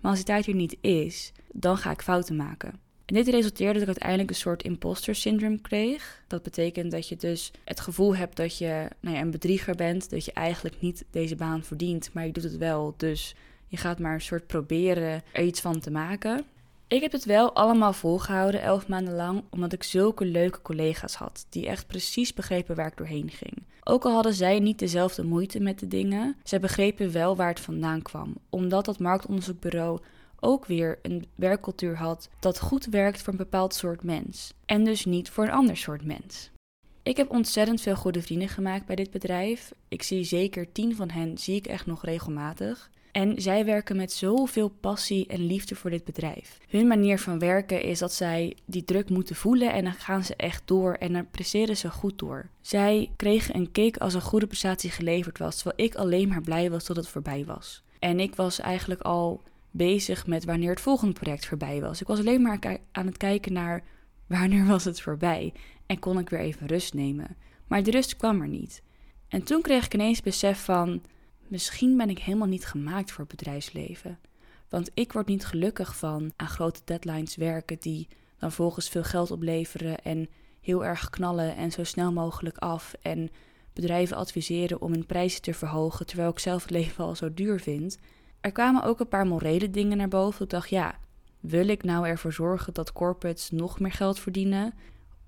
Maar 0.00 0.10
als 0.10 0.18
die 0.18 0.26
tijd 0.26 0.46
er 0.46 0.54
niet 0.54 0.76
is, 0.80 1.32
dan 1.52 1.76
ga 1.76 1.90
ik 1.90 2.02
fouten 2.02 2.36
maken. 2.36 2.72
En 3.06 3.14
dit 3.14 3.28
resulteerde 3.28 3.72
dat 3.72 3.82
ik 3.82 3.88
uiteindelijk 3.88 4.30
een 4.30 4.36
soort 4.36 4.62
imposter 4.62 5.14
syndrome 5.14 5.60
kreeg. 5.60 6.22
Dat 6.26 6.42
betekent 6.42 6.90
dat 6.90 7.08
je 7.08 7.16
dus 7.16 7.50
het 7.64 7.80
gevoel 7.80 8.16
hebt 8.16 8.36
dat 8.36 8.58
je 8.58 8.88
nou 9.00 9.16
ja, 9.16 9.22
een 9.22 9.30
bedrieger 9.30 9.74
bent, 9.74 10.10
dat 10.10 10.24
je 10.24 10.32
eigenlijk 10.32 10.80
niet 10.80 11.04
deze 11.10 11.36
baan 11.36 11.62
verdient, 11.62 12.10
maar 12.12 12.26
je 12.26 12.32
doet 12.32 12.42
het 12.42 12.56
wel. 12.56 12.94
Dus 12.96 13.34
je 13.66 13.76
gaat 13.76 13.98
maar 13.98 14.14
een 14.14 14.20
soort 14.20 14.46
proberen 14.46 15.22
er 15.32 15.44
iets 15.44 15.60
van 15.60 15.80
te 15.80 15.90
maken. 15.90 16.44
Ik 16.88 17.02
heb 17.02 17.12
het 17.12 17.24
wel 17.24 17.54
allemaal 17.54 17.92
volgehouden, 17.92 18.62
elf 18.62 18.88
maanden 18.88 19.14
lang, 19.14 19.42
omdat 19.50 19.72
ik 19.72 19.82
zulke 19.82 20.24
leuke 20.24 20.62
collega's 20.62 21.14
had, 21.14 21.46
die 21.48 21.66
echt 21.66 21.86
precies 21.86 22.34
begrepen 22.34 22.76
waar 22.76 22.86
ik 22.86 22.96
doorheen 22.96 23.30
ging. 23.30 23.62
Ook 23.84 24.04
al 24.04 24.12
hadden 24.12 24.34
zij 24.34 24.58
niet 24.58 24.78
dezelfde 24.78 25.24
moeite 25.24 25.60
met 25.60 25.78
de 25.78 25.88
dingen, 25.88 26.36
zij 26.44 26.60
begrepen 26.60 27.12
wel 27.12 27.36
waar 27.36 27.48
het 27.48 27.60
vandaan 27.60 28.02
kwam, 28.02 28.34
omdat 28.50 28.84
dat 28.84 28.98
marktonderzoekbureau 28.98 30.00
ook 30.40 30.66
weer 30.66 30.98
een 31.02 31.26
werkcultuur 31.34 31.96
had 31.96 32.28
dat 32.40 32.60
goed 32.60 32.84
werkt 32.84 33.22
voor 33.22 33.32
een 33.32 33.38
bepaald 33.38 33.74
soort 33.74 34.02
mens 34.02 34.52
en 34.66 34.84
dus 34.84 35.04
niet 35.04 35.30
voor 35.30 35.44
een 35.44 35.50
ander 35.50 35.76
soort 35.76 36.04
mens. 36.04 36.50
Ik 37.02 37.16
heb 37.16 37.30
ontzettend 37.30 37.80
veel 37.80 37.96
goede 37.96 38.22
vrienden 38.22 38.48
gemaakt 38.48 38.86
bij 38.86 38.96
dit 38.96 39.10
bedrijf. 39.10 39.72
Ik 39.88 40.02
zie 40.02 40.24
zeker 40.24 40.72
tien 40.72 40.96
van 40.96 41.10
hen 41.10 41.38
zie 41.38 41.56
ik 41.56 41.66
echt 41.66 41.86
nog 41.86 42.04
regelmatig. 42.04 42.90
En 43.12 43.42
zij 43.42 43.64
werken 43.64 43.96
met 43.96 44.12
zoveel 44.12 44.68
passie 44.68 45.26
en 45.26 45.46
liefde 45.46 45.74
voor 45.74 45.90
dit 45.90 46.04
bedrijf. 46.04 46.58
Hun 46.68 46.86
manier 46.86 47.18
van 47.18 47.38
werken 47.38 47.82
is 47.82 47.98
dat 47.98 48.12
zij 48.12 48.56
die 48.64 48.84
druk 48.84 49.10
moeten 49.10 49.36
voelen 49.36 49.72
en 49.72 49.84
dan 49.84 49.92
gaan 49.92 50.24
ze 50.24 50.36
echt 50.36 50.62
door 50.64 50.94
en 50.94 51.12
dan 51.12 51.30
presteren 51.30 51.76
ze 51.76 51.90
goed 51.90 52.18
door. 52.18 52.48
Zij 52.60 53.10
kregen 53.16 53.56
een 53.56 53.72
kick 53.72 53.96
als 53.96 54.14
een 54.14 54.20
goede 54.20 54.46
prestatie 54.46 54.90
geleverd 54.90 55.38
was, 55.38 55.56
terwijl 55.56 55.88
ik 55.88 55.94
alleen 55.94 56.28
maar 56.28 56.42
blij 56.42 56.70
was 56.70 56.86
dat 56.86 56.96
het 56.96 57.08
voorbij 57.08 57.44
was. 57.44 57.82
En 57.98 58.20
ik 58.20 58.34
was 58.34 58.58
eigenlijk 58.58 59.00
al 59.00 59.42
bezig 59.70 60.26
met 60.26 60.44
wanneer 60.44 60.70
het 60.70 60.80
volgende 60.80 61.14
project 61.14 61.46
voorbij 61.46 61.80
was. 61.80 62.00
Ik 62.00 62.06
was 62.06 62.18
alleen 62.18 62.42
maar 62.42 62.78
aan 62.92 63.06
het 63.06 63.16
kijken 63.16 63.52
naar 63.52 63.82
wanneer 64.26 64.66
was 64.66 64.84
het 64.84 65.00
voorbij 65.00 65.52
en 65.86 65.98
kon 65.98 66.18
ik 66.18 66.30
weer 66.30 66.40
even 66.40 66.66
rust 66.66 66.94
nemen. 66.94 67.36
Maar 67.66 67.82
de 67.82 67.90
rust 67.90 68.16
kwam 68.16 68.40
er 68.40 68.48
niet. 68.48 68.82
En 69.28 69.42
toen 69.42 69.62
kreeg 69.62 69.84
ik 69.84 69.94
ineens 69.94 70.22
besef 70.22 70.64
van 70.64 71.02
misschien 71.50 71.96
ben 71.96 72.10
ik 72.10 72.18
helemaal 72.18 72.48
niet 72.48 72.66
gemaakt 72.66 73.10
voor 73.12 73.24
het 73.24 73.36
bedrijfsleven. 73.36 74.18
Want 74.68 74.90
ik 74.94 75.12
word 75.12 75.26
niet 75.26 75.46
gelukkig 75.46 75.96
van 75.96 76.32
aan 76.36 76.48
grote 76.48 76.80
deadlines 76.84 77.36
werken 77.36 77.76
die 77.80 78.08
dan 78.38 78.52
volgens 78.52 78.88
veel 78.88 79.02
geld 79.02 79.30
opleveren 79.30 80.02
en 80.02 80.28
heel 80.60 80.84
erg 80.84 81.10
knallen 81.10 81.56
en 81.56 81.70
zo 81.70 81.84
snel 81.84 82.12
mogelijk 82.12 82.58
af 82.58 82.94
en 83.02 83.30
bedrijven 83.72 84.16
adviseren 84.16 84.80
om 84.80 84.92
hun 84.92 85.06
prijzen 85.06 85.42
te 85.42 85.54
verhogen 85.54 86.06
terwijl 86.06 86.30
ik 86.30 86.38
zelf 86.38 86.62
het 86.62 86.70
leven 86.70 87.04
al 87.04 87.14
zo 87.14 87.34
duur 87.34 87.60
vind. 87.60 87.98
Er 88.40 88.52
kwamen 88.52 88.82
ook 88.82 89.00
een 89.00 89.08
paar 89.08 89.26
morele 89.26 89.70
dingen 89.70 89.96
naar 89.96 90.08
boven. 90.08 90.44
Ik 90.44 90.50
dacht, 90.50 90.68
ja, 90.68 90.98
wil 91.40 91.68
ik 91.68 91.82
nou 91.82 92.06
ervoor 92.06 92.32
zorgen 92.32 92.74
dat 92.74 92.92
corporates 92.92 93.50
nog 93.50 93.80
meer 93.80 93.92
geld 93.92 94.18
verdienen? 94.18 94.74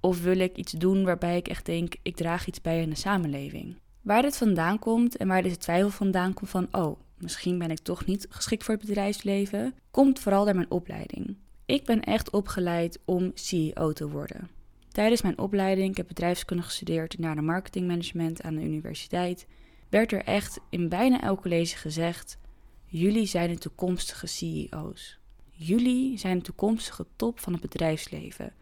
Of 0.01 0.23
wil 0.23 0.39
ik 0.39 0.57
iets 0.57 0.73
doen 0.73 1.05
waarbij 1.05 1.37
ik 1.37 1.49
echt 1.49 1.67
denk, 1.67 1.95
ik 2.03 2.17
draag 2.17 2.47
iets 2.47 2.61
bij 2.61 2.83
in 2.83 2.91
de 2.91 2.97
samenleving? 2.97 3.77
Waar 4.03 4.23
dit 4.23 4.37
vandaan 4.37 4.79
komt 4.79 5.17
en 5.17 5.29
waar 5.29 5.43
deze 5.43 5.57
twijfel 5.57 5.91
vandaan 5.91 6.35
komt 6.35 6.51
van, 6.51 6.69
oh, 6.73 7.01
misschien 7.19 7.59
ben 7.59 7.71
ik 7.71 7.79
toch 7.79 8.07
niet 8.07 8.27
geschikt 8.29 8.65
voor 8.65 8.75
het 8.75 8.87
bedrijfsleven, 8.87 9.75
komt 9.91 10.19
vooral 10.19 10.45
door 10.45 10.55
mijn 10.55 10.71
opleiding. 10.71 11.37
Ik 11.67 11.85
ben 11.85 12.01
echt 12.01 12.31
opgeleid 12.31 12.99
om 13.05 13.31
CEO 13.35 13.93
te 13.93 14.09
worden. 14.09 14.51
Tijdens 14.89 15.23
mijn 15.23 15.39
opleiding, 15.39 15.91
ik 15.91 15.97
heb 15.97 16.07
bedrijfskunde 16.07 16.63
gestudeerd 16.63 17.19
naar 17.19 17.35
de 17.35 17.43
marketingmanagement 17.43 18.43
aan 18.43 18.55
de 18.55 18.63
universiteit, 18.63 19.47
werd 19.89 20.13
er 20.13 20.25
echt 20.25 20.61
in 20.71 20.89
bijna 20.89 21.21
elk 21.21 21.43
college 21.43 21.77
gezegd: 21.77 22.39
jullie 22.85 23.27
zijn 23.27 23.51
de 23.51 23.59
toekomstige 23.59 24.27
CEO's. 24.27 25.19
Jullie 25.51 26.19
zijn 26.19 26.39
de 26.39 26.45
toekomstige 26.45 27.07
top 27.17 27.41
van 27.41 27.53
het 27.53 27.63
bedrijfsleven. 27.63 28.53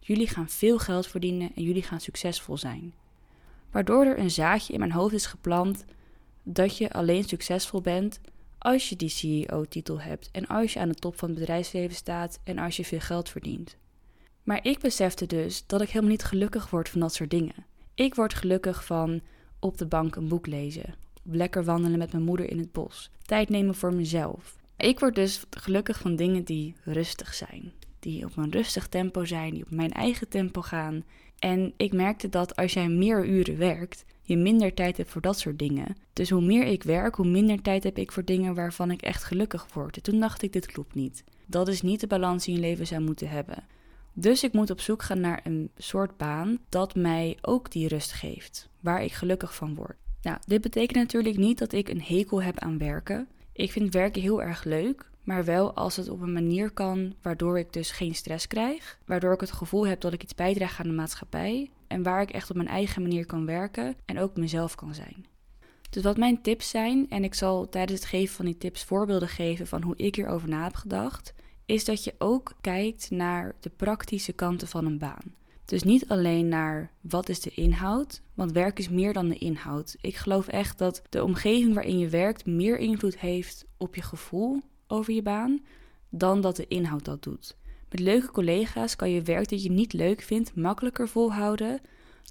Jullie 0.00 0.28
gaan 0.28 0.48
veel 0.48 0.78
geld 0.78 1.06
verdienen 1.06 1.50
en 1.54 1.62
jullie 1.62 1.82
gaan 1.82 2.00
succesvol 2.00 2.56
zijn 2.56 2.94
waardoor 3.70 4.04
er 4.04 4.18
een 4.18 4.30
zaadje 4.30 4.72
in 4.72 4.78
mijn 4.78 4.92
hoofd 4.92 5.14
is 5.14 5.26
geplant 5.26 5.84
dat 6.42 6.78
je 6.78 6.92
alleen 6.92 7.24
succesvol 7.24 7.80
bent 7.80 8.20
als 8.58 8.88
je 8.88 8.96
die 8.96 9.08
CEO-titel 9.08 10.00
hebt 10.00 10.28
en 10.32 10.46
als 10.46 10.72
je 10.72 10.80
aan 10.80 10.88
de 10.88 10.94
top 10.94 11.18
van 11.18 11.28
het 11.28 11.38
bedrijfsleven 11.38 11.96
staat 11.96 12.38
en 12.44 12.58
als 12.58 12.76
je 12.76 12.84
veel 12.84 13.00
geld 13.00 13.28
verdient. 13.28 13.76
Maar 14.42 14.64
ik 14.64 14.78
besefte 14.78 15.26
dus 15.26 15.66
dat 15.66 15.80
ik 15.80 15.88
helemaal 15.88 16.10
niet 16.10 16.24
gelukkig 16.24 16.70
word 16.70 16.88
van 16.88 17.00
dat 17.00 17.14
soort 17.14 17.30
dingen. 17.30 17.66
Ik 17.94 18.14
word 18.14 18.34
gelukkig 18.34 18.84
van 18.84 19.20
op 19.58 19.78
de 19.78 19.86
bank 19.86 20.16
een 20.16 20.28
boek 20.28 20.46
lezen, 20.46 20.94
lekker 21.22 21.64
wandelen 21.64 21.98
met 21.98 22.12
mijn 22.12 22.24
moeder 22.24 22.50
in 22.50 22.58
het 22.58 22.72
bos, 22.72 23.10
tijd 23.22 23.48
nemen 23.48 23.74
voor 23.74 23.94
mezelf. 23.94 24.56
Ik 24.76 25.00
word 25.00 25.14
dus 25.14 25.44
gelukkig 25.50 25.98
van 25.98 26.16
dingen 26.16 26.44
die 26.44 26.74
rustig 26.84 27.34
zijn, 27.34 27.72
die 27.98 28.24
op 28.24 28.36
een 28.36 28.50
rustig 28.50 28.88
tempo 28.88 29.24
zijn, 29.24 29.54
die 29.54 29.64
op 29.64 29.70
mijn 29.70 29.92
eigen 29.92 30.28
tempo 30.28 30.62
gaan 30.62 31.04
en 31.38 31.72
ik 31.76 31.92
merkte 31.92 32.28
dat 32.28 32.56
als 32.56 32.72
jij 32.72 32.88
meer 32.88 33.26
uren 33.26 33.58
werkt, 33.58 34.04
je 34.22 34.36
minder 34.36 34.74
tijd 34.74 34.96
hebt 34.96 35.10
voor 35.10 35.20
dat 35.20 35.38
soort 35.38 35.58
dingen. 35.58 35.96
Dus 36.12 36.30
hoe 36.30 36.42
meer 36.42 36.64
ik 36.66 36.82
werk, 36.82 37.14
hoe 37.14 37.26
minder 37.26 37.62
tijd 37.62 37.84
heb 37.84 37.98
ik 37.98 38.12
voor 38.12 38.24
dingen 38.24 38.54
waarvan 38.54 38.90
ik 38.90 39.02
echt 39.02 39.24
gelukkig 39.24 39.66
word. 39.72 39.96
En 39.96 40.02
toen 40.02 40.20
dacht 40.20 40.42
ik, 40.42 40.52
dit 40.52 40.66
klopt 40.66 40.94
niet. 40.94 41.24
Dat 41.46 41.68
is 41.68 41.82
niet 41.82 42.00
de 42.00 42.06
balans 42.06 42.44
die 42.44 42.54
je 42.54 42.60
leven 42.60 42.86
zou 42.86 43.00
moeten 43.00 43.28
hebben. 43.28 43.64
Dus 44.12 44.42
ik 44.42 44.52
moet 44.52 44.70
op 44.70 44.80
zoek 44.80 45.02
gaan 45.02 45.20
naar 45.20 45.40
een 45.44 45.70
soort 45.76 46.16
baan 46.16 46.58
dat 46.68 46.94
mij 46.94 47.38
ook 47.40 47.70
die 47.70 47.88
rust 47.88 48.12
geeft, 48.12 48.68
waar 48.80 49.02
ik 49.02 49.12
gelukkig 49.12 49.54
van 49.54 49.74
word. 49.74 49.96
Nou, 50.22 50.38
dit 50.46 50.60
betekent 50.60 50.98
natuurlijk 50.98 51.36
niet 51.36 51.58
dat 51.58 51.72
ik 51.72 51.88
een 51.88 52.02
hekel 52.02 52.42
heb 52.42 52.58
aan 52.58 52.78
werken. 52.78 53.28
Ik 53.52 53.72
vind 53.72 53.92
werken 53.92 54.22
heel 54.22 54.42
erg 54.42 54.64
leuk, 54.64 55.10
maar 55.26 55.44
wel 55.44 55.74
als 55.74 55.96
het 55.96 56.08
op 56.08 56.20
een 56.20 56.32
manier 56.32 56.70
kan 56.70 57.14
waardoor 57.22 57.58
ik 57.58 57.72
dus 57.72 57.90
geen 57.90 58.14
stress 58.14 58.46
krijg, 58.46 58.98
waardoor 59.06 59.32
ik 59.32 59.40
het 59.40 59.52
gevoel 59.52 59.86
heb 59.86 60.00
dat 60.00 60.12
ik 60.12 60.22
iets 60.22 60.34
bijdraag 60.34 60.80
aan 60.80 60.86
de 60.86 60.92
maatschappij 60.92 61.70
en 61.86 62.02
waar 62.02 62.22
ik 62.22 62.30
echt 62.30 62.50
op 62.50 62.56
mijn 62.56 62.68
eigen 62.68 63.02
manier 63.02 63.26
kan 63.26 63.46
werken 63.46 63.96
en 64.04 64.18
ook 64.18 64.36
mezelf 64.36 64.74
kan 64.74 64.94
zijn. 64.94 65.26
Dus 65.90 66.02
wat 66.02 66.16
mijn 66.16 66.42
tips 66.42 66.70
zijn, 66.70 67.10
en 67.10 67.24
ik 67.24 67.34
zal 67.34 67.68
tijdens 67.68 68.00
het 68.00 68.08
geven 68.08 68.34
van 68.34 68.44
die 68.44 68.58
tips 68.58 68.84
voorbeelden 68.84 69.28
geven 69.28 69.66
van 69.66 69.82
hoe 69.82 69.96
ik 69.96 70.14
hierover 70.14 70.48
na 70.48 70.64
heb 70.64 70.74
gedacht, 70.74 71.34
is 71.64 71.84
dat 71.84 72.04
je 72.04 72.14
ook 72.18 72.52
kijkt 72.60 73.10
naar 73.10 73.54
de 73.60 73.70
praktische 73.70 74.32
kanten 74.32 74.68
van 74.68 74.86
een 74.86 74.98
baan. 74.98 75.34
Dus 75.64 75.82
niet 75.82 76.08
alleen 76.08 76.48
naar 76.48 76.90
wat 77.00 77.28
is 77.28 77.40
de 77.40 77.50
inhoud, 77.50 78.22
want 78.34 78.52
werk 78.52 78.78
is 78.78 78.88
meer 78.88 79.12
dan 79.12 79.28
de 79.28 79.38
inhoud. 79.38 79.96
Ik 80.00 80.16
geloof 80.16 80.48
echt 80.48 80.78
dat 80.78 81.02
de 81.08 81.24
omgeving 81.24 81.74
waarin 81.74 81.98
je 81.98 82.08
werkt 82.08 82.46
meer 82.46 82.78
invloed 82.78 83.18
heeft 83.18 83.64
op 83.76 83.94
je 83.94 84.02
gevoel 84.02 84.62
over 84.88 85.14
je 85.14 85.22
baan 85.22 85.60
dan 86.10 86.40
dat 86.40 86.56
de 86.56 86.66
inhoud 86.68 87.04
dat 87.04 87.22
doet. 87.22 87.56
Met 87.90 88.00
leuke 88.00 88.30
collega's 88.30 88.96
kan 88.96 89.10
je 89.10 89.22
werk 89.22 89.48
dat 89.48 89.62
je 89.62 89.70
niet 89.70 89.92
leuk 89.92 90.22
vindt 90.22 90.54
makkelijker 90.54 91.08
volhouden 91.08 91.80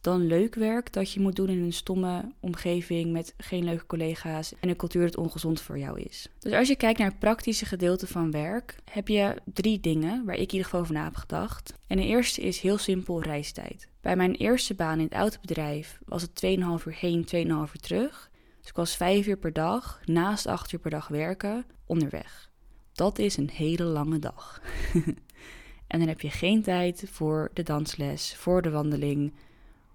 dan 0.06 0.28
leuk 0.28 0.56
werk 0.56 0.94
dat 0.94 1.12
je 1.12 1.20
moet 1.20 1.36
doen 1.36 1.50
in 1.50 1.64
een 1.64 1.74
stomme 1.74 2.32
omgeving 2.40 3.12
met 3.12 3.34
geen 3.38 3.64
leuke 3.64 3.86
collega's 3.86 4.54
en 4.60 4.70
een 4.70 4.76
cultuur 4.76 5.06
dat 5.06 5.18
ongezond 5.18 5.62
voor 5.62 5.78
jou 5.78 6.02
is. 6.02 6.28
Dus 6.40 6.54
als 6.54 6.68
je 6.68 6.76
kijkt 6.76 7.00
naar 7.00 7.10
het 7.10 7.20
praktische 7.20 7.66
gedeelte 7.66 8.08
van 8.08 8.32
werk, 8.32 8.76
heb 8.92 9.08
je 9.08 9.36
drie 9.54 9.80
dingen 9.80 10.26
waar 10.26 10.36
ik 10.36 10.42
in 10.42 10.52
ieder 10.52 10.64
geval 10.64 10.80
over 10.80 11.04
heb 11.04 11.16
gedacht. 11.16 11.74
En 11.88 11.98
de 11.98 12.06
eerste 12.06 12.42
is 12.42 12.60
heel 12.60 12.78
simpel 12.78 13.22
reistijd. 13.22 13.88
Bij 14.02 14.16
mijn 14.16 14.36
eerste 14.36 14.74
baan 14.74 14.98
in 14.98 15.06
het 15.06 15.14
autobedrijf 15.14 16.00
was 16.06 16.22
het 16.22 16.46
2,5 16.46 16.88
uur 16.88 16.96
heen, 17.00 17.26
2,5 17.26 17.32
uur 17.40 17.82
terug. 17.82 18.30
Dus 18.66 18.74
ik 18.74 18.80
was 18.80 18.96
vijf 18.96 19.28
uur 19.28 19.38
per 19.38 19.54
dag, 19.54 20.02
naast 20.06 20.46
acht 20.46 20.72
uur 20.72 20.80
per 20.80 20.92
dag 20.92 21.08
werken, 21.08 21.66
onderweg. 21.86 22.52
Dat 22.94 23.20
is 23.20 23.38
een 23.38 23.50
hele 23.50 23.84
lange 23.84 24.20
dag. 24.20 24.62
en 25.88 26.00
dan 26.00 26.08
heb 26.08 26.22
je 26.22 26.30
geen 26.30 26.62
tijd 26.62 27.04
voor 27.12 27.52
de 27.54 27.64
dansles, 27.64 28.36
voor 28.36 28.62
de 28.62 28.70
wandeling, 28.70 29.34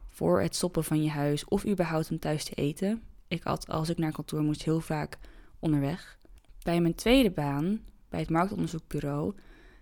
voor 0.09 0.41
het 0.41 0.55
stoppen 0.55 0.85
van 0.85 1.03
je 1.03 1.11
huis 1.11 1.45
of 1.45 1.67
überhaupt 1.67 2.11
om 2.11 2.19
thuis 2.19 2.45
te 2.45 2.55
eten. 2.55 3.03
Ik 3.29 3.43
had 3.43 3.69
als 3.69 3.89
ik 3.89 3.99
naar 3.99 4.13
kantoor 4.13 4.43
moest 4.43 4.63
heel 4.63 4.81
vaak 4.81 5.19
onderweg. 5.59 6.19
Bij 6.63 6.81
mijn 6.81 6.95
tweede 6.95 7.31
baan, 7.31 7.81
bij 8.09 8.21
het 8.21 8.31
marktonderzoekbureau, 8.31 9.35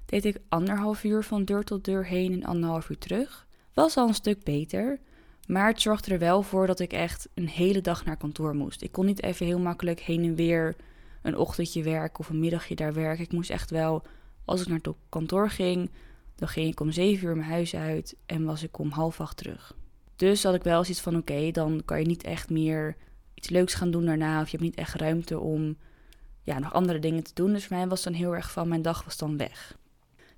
deed 0.04 0.25
ik 0.25 0.38
anderhalf 0.49 1.04
uur 1.04 1.25
van 1.25 1.45
deur 1.45 1.64
tot 1.64 1.85
deur 1.85 2.07
heen 2.07 2.33
en 2.33 2.45
anderhalf 2.45 2.88
uur 2.88 2.99
terug. 2.99 3.47
Was 3.75 3.97
al 3.97 4.09
een 4.09 4.14
stuk 4.14 4.45
beter, 4.45 5.00
maar 5.49 5.69
het 5.69 5.81
zorgde 5.81 6.12
er 6.12 6.19
wel 6.19 6.43
voor 6.43 6.67
dat 6.67 6.81
ik 6.81 6.93
echt 6.93 7.28
een 7.35 7.49
hele 7.49 7.81
dag 7.81 8.05
naar 8.05 8.17
kantoor 8.17 8.55
moest. 8.55 8.83
Ik 8.83 8.93
kon 8.93 9.07
niet 9.07 9.23
even 9.23 9.47
heel 9.47 9.59
makkelijk 9.59 10.00
heen 10.00 10.25
en 10.25 10.35
weer 10.35 10.76
een 11.23 11.37
ochtendje 11.37 11.83
werken 11.83 12.19
of 12.19 12.28
een 12.28 12.38
middagje 12.38 12.75
daar 12.75 12.93
werken. 12.93 13.25
Ik 13.25 13.33
moest 13.33 13.50
echt 13.50 13.71
wel, 13.71 14.02
als 14.45 14.61
ik 14.61 14.69
naar 14.69 14.78
het 14.83 14.95
kantoor 15.09 15.50
ging, 15.50 15.90
dan 16.35 16.49
ging 16.49 16.71
ik 16.71 16.81
om 16.81 16.90
zeven 16.93 17.28
uur 17.28 17.37
mijn 17.37 17.50
huis 17.50 17.75
uit 17.75 18.17
en 18.26 18.45
was 18.45 18.62
ik 18.62 18.78
om 18.78 18.90
half 18.90 19.21
acht 19.21 19.37
terug. 19.37 19.76
Dus 20.17 20.43
had 20.43 20.55
ik 20.55 20.62
wel 20.62 20.83
zoiets 20.83 21.02
van: 21.02 21.17
oké, 21.17 21.50
dan 21.50 21.83
kan 21.85 21.99
je 21.99 22.07
niet 22.07 22.23
echt 22.23 22.50
meer 22.50 22.97
iets 23.35 23.49
leuks 23.49 23.75
gaan 23.75 23.90
doen 23.90 24.05
daarna. 24.05 24.40
Of 24.40 24.50
je 24.50 24.57
hebt 24.57 24.69
niet 24.69 24.78
echt 24.78 24.95
ruimte 24.95 25.38
om 25.38 25.76
ja, 26.43 26.59
nog 26.59 26.73
andere 26.73 26.99
dingen 26.99 27.23
te 27.23 27.35
doen. 27.35 27.52
Dus 27.52 27.67
voor 27.67 27.76
mij 27.76 27.88
was 27.88 28.02
dan 28.02 28.12
heel 28.12 28.35
erg 28.35 28.50
van: 28.50 28.69
mijn 28.69 28.83
dag 28.83 29.05
was 29.05 29.17
dan 29.17 29.37
weg. 29.37 29.77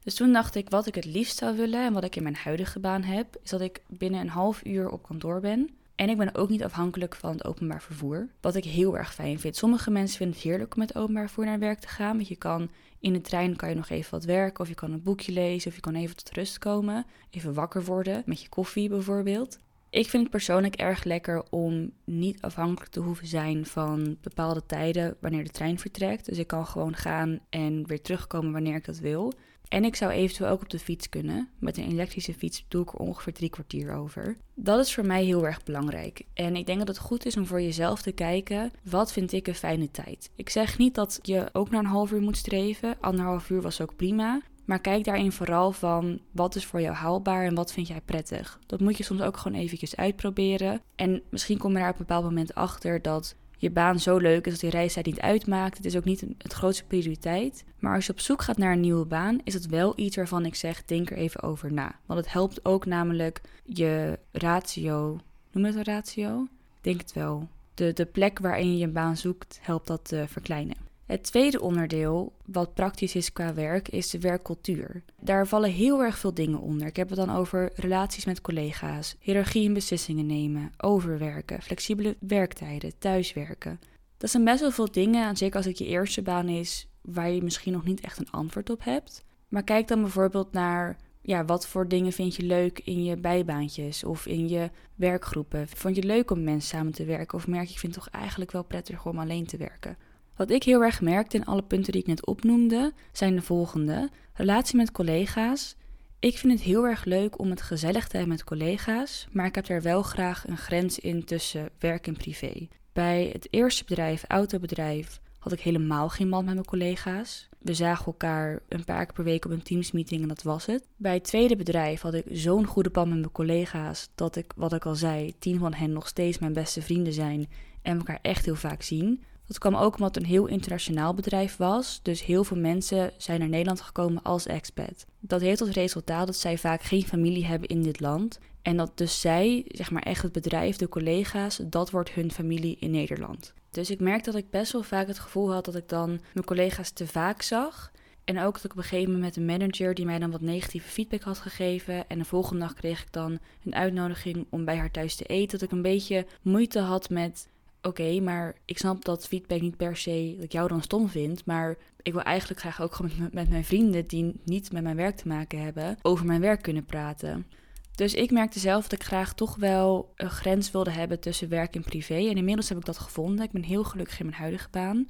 Dus 0.03 0.15
toen 0.15 0.33
dacht 0.33 0.55
ik, 0.55 0.71
wat 0.71 0.87
ik 0.87 0.95
het 0.95 1.05
liefst 1.05 1.39
zou 1.39 1.57
willen 1.57 1.85
en 1.85 1.93
wat 1.93 2.05
ik 2.05 2.17
in 2.17 2.23
mijn 2.23 2.35
huidige 2.35 2.79
baan 2.79 3.03
heb, 3.03 3.39
is 3.43 3.51
dat 3.51 3.61
ik 3.61 3.83
binnen 3.87 4.21
een 4.21 4.29
half 4.29 4.65
uur 4.65 4.89
op 4.89 5.03
kantoor 5.03 5.41
ben. 5.41 5.71
En 5.95 6.09
ik 6.09 6.17
ben 6.17 6.35
ook 6.35 6.49
niet 6.49 6.65
afhankelijk 6.65 7.15
van 7.15 7.31
het 7.33 7.45
openbaar 7.45 7.83
vervoer. 7.83 8.29
Wat 8.41 8.55
ik 8.55 8.65
heel 8.65 8.99
erg 8.99 9.15
fijn 9.15 9.39
vind. 9.39 9.57
Sommige 9.57 9.91
mensen 9.91 10.17
vinden 10.17 10.37
het 10.37 10.45
heerlijk 10.45 10.75
om 10.75 10.81
met 10.81 10.95
openbaar 10.95 11.27
vervoer 11.27 11.45
naar 11.45 11.59
werk 11.59 11.79
te 11.79 11.89
gaan. 11.89 12.17
Want 12.17 12.29
je 12.29 12.37
kan 12.37 12.71
in 13.01 13.13
de 13.13 13.21
trein 13.21 13.57
kan 13.57 13.69
je 13.69 13.75
nog 13.75 13.89
even 13.89 14.11
wat 14.11 14.25
werken. 14.25 14.61
Of 14.61 14.69
je 14.69 14.75
kan 14.75 14.93
een 14.93 15.03
boekje 15.03 15.33
lezen. 15.33 15.69
Of 15.69 15.75
je 15.75 15.81
kan 15.81 15.95
even 15.95 16.17
tot 16.17 16.31
rust 16.31 16.59
komen. 16.59 17.07
Even 17.31 17.55
wakker 17.55 17.85
worden. 17.85 18.23
Met 18.27 18.43
je 18.43 18.49
koffie 18.49 18.89
bijvoorbeeld. 18.89 19.59
Ik 19.91 20.09
vind 20.09 20.23
het 20.23 20.33
persoonlijk 20.33 20.75
erg 20.75 21.05
lekker 21.05 21.43
om 21.51 21.93
niet 22.05 22.43
afhankelijk 22.43 22.93
te 22.93 23.01
hoeven 23.01 23.27
zijn 23.27 23.67
van 23.67 24.17
bepaalde 24.21 24.67
tijden 24.67 25.17
wanneer 25.21 25.45
de 25.45 25.51
trein 25.51 25.79
vertrekt. 25.79 26.25
Dus 26.25 26.39
ik 26.39 26.47
kan 26.47 26.67
gewoon 26.67 26.97
gaan 26.97 27.41
en 27.49 27.87
weer 27.87 28.03
terugkomen 28.03 28.53
wanneer 28.53 28.77
ik 28.77 28.85
dat 28.85 28.99
wil. 28.99 29.33
En 29.71 29.85
ik 29.85 29.97
zou 29.97 30.11
eventueel 30.11 30.51
ook 30.51 30.63
op 30.63 30.71
de 30.71 30.79
fiets 30.79 31.09
kunnen. 31.09 31.49
Met 31.59 31.77
een 31.77 31.89
elektrische 31.89 32.35
fiets 32.35 32.65
doe 32.69 32.83
ik 32.83 32.93
er 32.93 32.99
ongeveer 32.99 33.33
drie 33.33 33.51
kwartier 33.51 33.95
over. 33.95 34.37
Dat 34.55 34.79
is 34.79 34.95
voor 34.95 35.07
mij 35.07 35.25
heel 35.25 35.47
erg 35.47 35.63
belangrijk. 35.63 36.23
En 36.35 36.57
ik 36.57 36.67
denk 36.67 36.79
dat 36.79 36.89
het 36.89 36.99
goed 36.99 37.27
is 37.27 37.37
om 37.37 37.47
voor 37.47 37.63
jezelf 37.63 38.03
te 38.03 38.13
kijken: 38.13 38.71
wat 38.83 39.13
vind 39.13 39.33
ik 39.33 39.47
een 39.47 39.55
fijne 39.55 39.91
tijd? 39.91 40.31
Ik 40.37 40.51
zeg 40.51 40.79
niet 40.79 40.95
dat 40.95 41.19
je 41.23 41.49
ook 41.53 41.71
naar 41.71 41.81
een 41.81 41.87
half 41.87 42.13
uur 42.13 42.21
moet 42.21 42.37
streven. 42.37 42.97
Anderhalf 43.01 43.51
uur 43.51 43.63
was 43.63 43.81
ook 43.81 43.97
prima. 43.97 44.41
Maar 44.65 44.81
kijk 44.81 45.05
daarin 45.05 45.33
vooral 45.33 45.73
van 45.73 46.21
wat 46.31 46.55
is 46.55 46.65
voor 46.65 46.81
jou 46.81 46.95
haalbaar 46.95 47.45
en 47.45 47.55
wat 47.55 47.73
vind 47.73 47.89
jij 47.89 48.01
prettig. 48.01 48.59
Dat 48.67 48.81
moet 48.81 48.97
je 48.97 49.05
soms 49.05 49.21
ook 49.21 49.37
gewoon 49.37 49.59
eventjes 49.59 49.97
uitproberen. 49.97 50.83
En 50.97 51.23
misschien 51.31 51.59
kom 51.59 51.73
je 51.73 51.79
daar 51.79 51.89
op 51.89 51.99
een 51.99 52.07
bepaald 52.07 52.25
moment 52.25 52.55
achter 52.55 53.03
dat 53.03 53.35
je 53.61 53.71
baan 53.71 54.01
zo 54.01 54.17
leuk 54.17 54.47
is 54.47 54.53
dat 54.53 54.61
die 54.61 54.71
reistijd 54.71 55.07
niet 55.07 55.21
uitmaakt. 55.21 55.77
Het 55.77 55.87
is 55.87 55.97
ook 55.97 56.05
niet 56.05 56.25
het 56.39 56.53
grootste 56.53 56.85
prioriteit. 56.85 57.65
Maar 57.79 57.95
als 57.95 58.07
je 58.07 58.13
op 58.13 58.21
zoek 58.21 58.43
gaat 58.43 58.57
naar 58.57 58.73
een 58.73 58.81
nieuwe 58.81 59.07
baan, 59.07 59.41
is 59.45 59.55
het 59.55 59.67
wel 59.67 59.93
iets 59.97 60.17
waarvan 60.17 60.45
ik 60.45 60.55
zeg: 60.55 60.85
denk 60.85 61.11
er 61.11 61.17
even 61.17 61.43
over 61.43 61.73
na. 61.73 61.95
Want 62.07 62.21
het 62.21 62.33
helpt 62.33 62.65
ook 62.65 62.87
namelijk 62.87 63.41
je 63.65 64.19
ratio. 64.33 65.21
Noem 65.53 65.65
het 65.65 65.75
een 65.75 65.85
ratio? 65.85 66.47
Denk 66.81 67.01
het 67.01 67.13
wel. 67.13 67.49
De, 67.75 67.93
de 67.93 68.07
plek 68.07 68.39
waarin 68.39 68.73
je 68.73 68.79
je 68.79 68.89
baan 68.89 69.17
zoekt, 69.17 69.59
helpt 69.63 69.87
dat 69.87 70.05
te 70.05 70.25
verkleinen. 70.29 70.77
Het 71.11 71.23
tweede 71.23 71.61
onderdeel, 71.61 72.33
wat 72.47 72.75
praktisch 72.75 73.15
is 73.15 73.33
qua 73.33 73.55
werk, 73.55 73.89
is 73.89 74.11
de 74.11 74.19
werkcultuur. 74.19 75.03
Daar 75.21 75.47
vallen 75.47 75.71
heel 75.71 76.03
erg 76.03 76.19
veel 76.19 76.35
dingen 76.35 76.61
onder. 76.61 76.87
Ik 76.87 76.97
heb 76.97 77.09
het 77.09 77.19
dan 77.19 77.31
over 77.31 77.71
relaties 77.75 78.25
met 78.25 78.41
collega's, 78.41 79.17
hiërarchie 79.21 79.67
en 79.67 79.73
beslissingen 79.73 80.27
nemen, 80.27 80.73
overwerken, 80.77 81.63
flexibele 81.63 82.17
werktijden, 82.21 82.99
thuiswerken. 82.99 83.81
Dat 84.17 84.31
zijn 84.31 84.45
best 84.45 84.61
wel 84.61 84.71
veel 84.71 84.91
dingen, 84.91 85.37
zeker 85.37 85.57
als 85.57 85.65
het 85.67 85.79
je 85.79 85.87
eerste 85.87 86.23
baan 86.23 86.49
is, 86.49 86.89
waar 87.01 87.31
je 87.31 87.43
misschien 87.43 87.73
nog 87.73 87.85
niet 87.85 88.01
echt 88.01 88.19
een 88.19 88.31
antwoord 88.31 88.71
op 88.71 88.85
hebt. 88.85 89.25
Maar 89.49 89.65
kijk 89.65 89.89
dan 89.89 90.01
bijvoorbeeld 90.01 90.53
naar 90.53 90.97
ja, 91.23 91.45
wat 91.45 91.67
voor 91.67 91.89
dingen 91.89 92.13
vind 92.13 92.37
je 92.37 92.43
leuk 92.43 92.81
in 92.85 93.05
je 93.05 93.17
bijbaantjes 93.17 94.05
of 94.05 94.27
in 94.27 94.49
je 94.49 94.71
werkgroepen? 94.95 95.69
Vond 95.69 95.97
je 95.97 96.03
leuk 96.03 96.31
om 96.31 96.45
mensen 96.45 96.69
samen 96.69 96.93
te 96.93 97.05
werken 97.05 97.39
of 97.39 97.47
merk 97.47 97.69
je, 97.69 97.75
ik 97.75 97.83
het 97.83 97.93
toch 97.93 98.09
eigenlijk 98.09 98.53
wel 98.53 98.65
prettig 98.65 99.07
om 99.07 99.19
alleen 99.19 99.47
te 99.47 99.57
werken? 99.57 99.97
Wat 100.41 100.51
ik 100.51 100.63
heel 100.63 100.83
erg 100.83 101.01
merkte 101.01 101.37
in 101.37 101.45
alle 101.45 101.63
punten 101.63 101.93
die 101.93 102.01
ik 102.01 102.07
net 102.07 102.27
opnoemde, 102.27 102.93
zijn 103.13 103.35
de 103.35 103.43
volgende. 103.43 104.11
Relatie 104.35 104.77
met 104.77 104.93
collega's. 104.93 105.77
Ik 106.19 106.39
vind 106.39 106.53
het 106.53 106.63
heel 106.63 106.87
erg 106.87 107.05
leuk 107.05 107.39
om 107.39 107.51
het 107.51 107.63
gezellig 107.63 108.09
te 108.09 108.17
hebben 108.17 108.37
met 108.37 108.45
collega's, 108.45 109.27
maar 109.33 109.47
ik 109.47 109.55
heb 109.55 109.69
er 109.69 109.83
wel 109.83 110.03
graag 110.03 110.49
een 110.49 110.57
grens 110.57 110.99
in 110.99 111.25
tussen 111.25 111.69
werk 111.79 112.07
en 112.07 112.17
privé. 112.17 112.69
Bij 112.93 113.31
het 113.33 113.49
eerste 113.51 113.85
bedrijf, 113.85 114.25
autobedrijf, 114.29 115.21
had 115.39 115.53
ik 115.53 115.61
helemaal 115.61 116.09
geen 116.09 116.31
band 116.31 116.45
met 116.45 116.55
mijn 116.55 116.67
collega's. 116.67 117.49
We 117.59 117.75
zagen 117.75 118.07
elkaar 118.07 118.61
een 118.69 118.85
paar 118.85 119.05
keer 119.05 119.15
per 119.15 119.25
week 119.25 119.45
op 119.45 119.51
een 119.51 119.63
teamsmeeting 119.63 120.23
en 120.23 120.29
dat 120.29 120.43
was 120.43 120.67
het. 120.67 120.89
Bij 120.97 121.15
het 121.15 121.25
tweede 121.25 121.57
bedrijf 121.57 122.01
had 122.01 122.15
ik 122.15 122.25
zo'n 122.31 122.65
goede 122.65 122.91
band 122.91 123.09
met 123.09 123.19
mijn 123.19 123.33
collega's 123.33 124.09
dat 124.15 124.37
ik, 124.37 124.53
wat 124.57 124.73
ik 124.73 124.87
al 124.87 124.95
zei, 124.95 125.35
tien 125.39 125.59
van 125.59 125.75
hen 125.75 125.93
nog 125.93 126.09
steeds 126.09 126.39
mijn 126.39 126.53
beste 126.53 126.83
vrienden 126.83 127.13
zijn 127.13 127.49
en 127.83 127.97
elkaar 127.97 128.19
echt 128.23 128.45
heel 128.45 128.55
vaak 128.55 128.83
zien. 128.83 129.25
Dat 129.51 129.59
kwam 129.59 129.75
ook 129.75 129.95
omdat 129.95 130.15
het 130.15 130.25
een 130.25 130.31
heel 130.31 130.47
internationaal 130.47 131.15
bedrijf 131.15 131.57
was. 131.57 132.01
Dus 132.03 132.25
heel 132.25 132.45
veel 132.45 132.57
mensen 132.57 133.13
zijn 133.17 133.39
naar 133.39 133.49
Nederland 133.49 133.81
gekomen 133.81 134.23
als 134.23 134.47
expat. 134.47 135.07
Dat 135.21 135.41
heeft 135.41 135.61
als 135.61 135.71
resultaat 135.71 136.27
dat 136.27 136.37
zij 136.37 136.59
vaak 136.59 136.83
geen 136.83 137.07
familie 137.07 137.47
hebben 137.47 137.69
in 137.69 137.83
dit 137.83 138.01
land. 138.01 138.39
En 138.63 138.77
dat 138.77 138.99
dus 138.99 139.21
zij, 139.21 139.65
zeg 139.69 139.91
maar 139.91 140.03
echt 140.03 140.23
het 140.23 140.33
bedrijf, 140.33 140.77
de 140.77 140.89
collega's, 140.89 141.61
dat 141.65 141.91
wordt 141.91 142.11
hun 142.11 142.33
familie 142.33 142.77
in 142.81 142.91
Nederland. 142.91 143.53
Dus 143.71 143.91
ik 143.91 144.01
merkte 144.01 144.31
dat 144.31 144.41
ik 144.41 144.51
best 144.51 144.73
wel 144.73 144.83
vaak 144.83 145.07
het 145.07 145.19
gevoel 145.19 145.53
had 145.53 145.65
dat 145.65 145.77
ik 145.77 145.89
dan 145.89 146.09
mijn 146.09 146.47
collega's 146.47 146.91
te 146.91 147.07
vaak 147.07 147.43
zag. 147.43 147.91
En 148.25 148.41
ook 148.41 148.55
dat 148.55 148.65
ik 148.65 148.71
op 148.71 148.77
een 148.77 148.83
gegeven 148.83 149.13
moment 149.13 149.35
met 149.35 149.37
een 149.37 149.59
manager 149.59 149.95
die 149.95 150.05
mij 150.05 150.19
dan 150.19 150.31
wat 150.31 150.41
negatieve 150.41 150.89
feedback 150.89 151.23
had 151.23 151.39
gegeven. 151.39 152.09
En 152.09 152.19
de 152.19 152.25
volgende 152.25 152.61
dag 152.61 152.75
kreeg 152.75 153.03
ik 153.03 153.13
dan 153.13 153.39
een 153.65 153.75
uitnodiging 153.75 154.47
om 154.51 154.65
bij 154.65 154.77
haar 154.77 154.91
thuis 154.91 155.17
te 155.17 155.25
eten. 155.25 155.59
Dat 155.59 155.69
ik 155.69 155.75
een 155.75 155.83
beetje 155.83 156.27
moeite 156.43 156.79
had 156.79 157.11
met 157.11 157.49
oké, 157.83 158.21
maar 158.21 158.55
ik 158.65 158.79
snap 158.79 159.05
dat 159.05 159.27
feedback 159.27 159.61
niet 159.61 159.77
per 159.77 159.97
se 159.97 160.33
dat 160.35 160.45
ik 160.45 160.53
jou 160.53 160.69
dan 160.69 160.83
stom 160.83 161.09
vind. 161.09 161.45
Maar 161.45 161.77
ik 162.03 162.13
wil 162.13 162.23
eigenlijk 162.23 162.61
graag 162.61 162.83
ook 162.83 162.95
gewoon 162.95 163.13
met, 163.19 163.33
met 163.33 163.49
mijn 163.49 163.65
vrienden 163.65 164.07
die 164.07 164.41
niet 164.45 164.73
met 164.73 164.83
mijn 164.83 164.97
werk 164.97 165.17
te 165.17 165.29
maken 165.29 165.63
hebben, 165.63 165.97
over 166.03 166.27
mijn 166.27 166.41
werk 166.41 166.63
kunnen 166.63 166.85
praten. 166.85 167.47
Dus 167.95 168.15
ik 168.15 168.31
merkte 168.31 168.59
zelf 168.59 168.83
dat 168.83 169.01
ik 169.01 169.07
graag 169.07 169.35
toch 169.35 169.57
wel 169.57 170.13
een 170.17 170.31
grens 170.31 170.71
wilde 170.71 170.91
hebben 170.91 171.21
tussen 171.21 171.49
werk 171.49 171.75
en 171.75 171.83
privé. 171.83 172.15
En 172.15 172.37
inmiddels 172.37 172.69
heb 172.69 172.79
ik 172.79 172.85
dat 172.85 172.99
gevonden. 172.99 173.45
Ik 173.45 173.51
ben 173.51 173.63
heel 173.63 173.85
gelukkig 173.85 174.21
in 174.21 174.27
mijn 174.27 174.39
huidige 174.39 174.69
baan. 174.71 175.09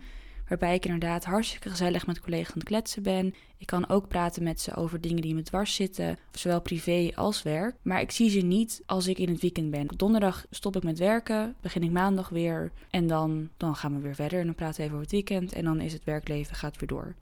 Waarbij 0.51 0.75
ik 0.75 0.85
inderdaad 0.85 1.25
hartstikke 1.25 1.71
gezellig 1.71 2.07
met 2.07 2.21
collega's 2.21 2.49
aan 2.49 2.59
het 2.59 2.69
kletsen 2.69 3.03
ben. 3.03 3.35
Ik 3.57 3.67
kan 3.67 3.89
ook 3.89 4.09
praten 4.09 4.43
met 4.43 4.61
ze 4.61 4.75
over 4.75 5.01
dingen 5.01 5.23
die 5.23 5.35
me 5.35 5.43
dwars 5.43 5.75
zitten, 5.75 6.19
zowel 6.33 6.61
privé 6.61 7.11
als 7.15 7.43
werk. 7.43 7.77
Maar 7.83 8.01
ik 8.01 8.11
zie 8.11 8.31
ze 8.31 8.41
niet 8.41 8.83
als 8.87 9.07
ik 9.07 9.19
in 9.19 9.29
het 9.29 9.41
weekend 9.41 9.71
ben. 9.71 9.87
Donderdag 9.97 10.47
stop 10.51 10.77
ik 10.77 10.83
met 10.83 10.99
werken, 10.99 11.57
begin 11.61 11.83
ik 11.83 11.91
maandag 11.91 12.29
weer 12.29 12.73
en 12.91 13.07
dan, 13.07 13.49
dan 13.57 13.77
gaan 13.77 13.95
we 13.95 14.01
weer 14.01 14.15
verder. 14.15 14.39
En 14.39 14.45
dan 14.45 14.55
praten 14.55 14.77
we 14.77 14.83
even 14.83 14.95
over 14.95 15.07
het 15.07 15.15
weekend 15.15 15.53
en 15.53 15.65
dan 15.65 15.81
is 15.81 15.93
het 15.93 16.05
werkleven 16.05 16.57
gaat 16.57 16.79
weer 16.79 16.89
door. 16.89 17.15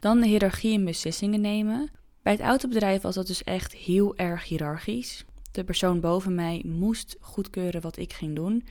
Dan 0.00 0.20
de 0.20 0.26
hiërarchie 0.26 0.74
en 0.74 0.84
beslissingen 0.84 1.40
nemen. 1.40 1.90
Bij 2.22 2.32
het 2.32 2.42
autobedrijf 2.42 3.02
was 3.02 3.14
dat 3.14 3.26
dus 3.26 3.44
echt 3.44 3.72
heel 3.72 4.16
erg 4.16 4.44
hiërarchisch. 4.44 5.24
De 5.50 5.64
persoon 5.64 6.00
boven 6.00 6.34
mij 6.34 6.62
moest 6.66 7.16
goedkeuren 7.20 7.80
wat 7.80 7.96
ik 7.96 8.12
ging 8.12 8.36
doen 8.36 8.64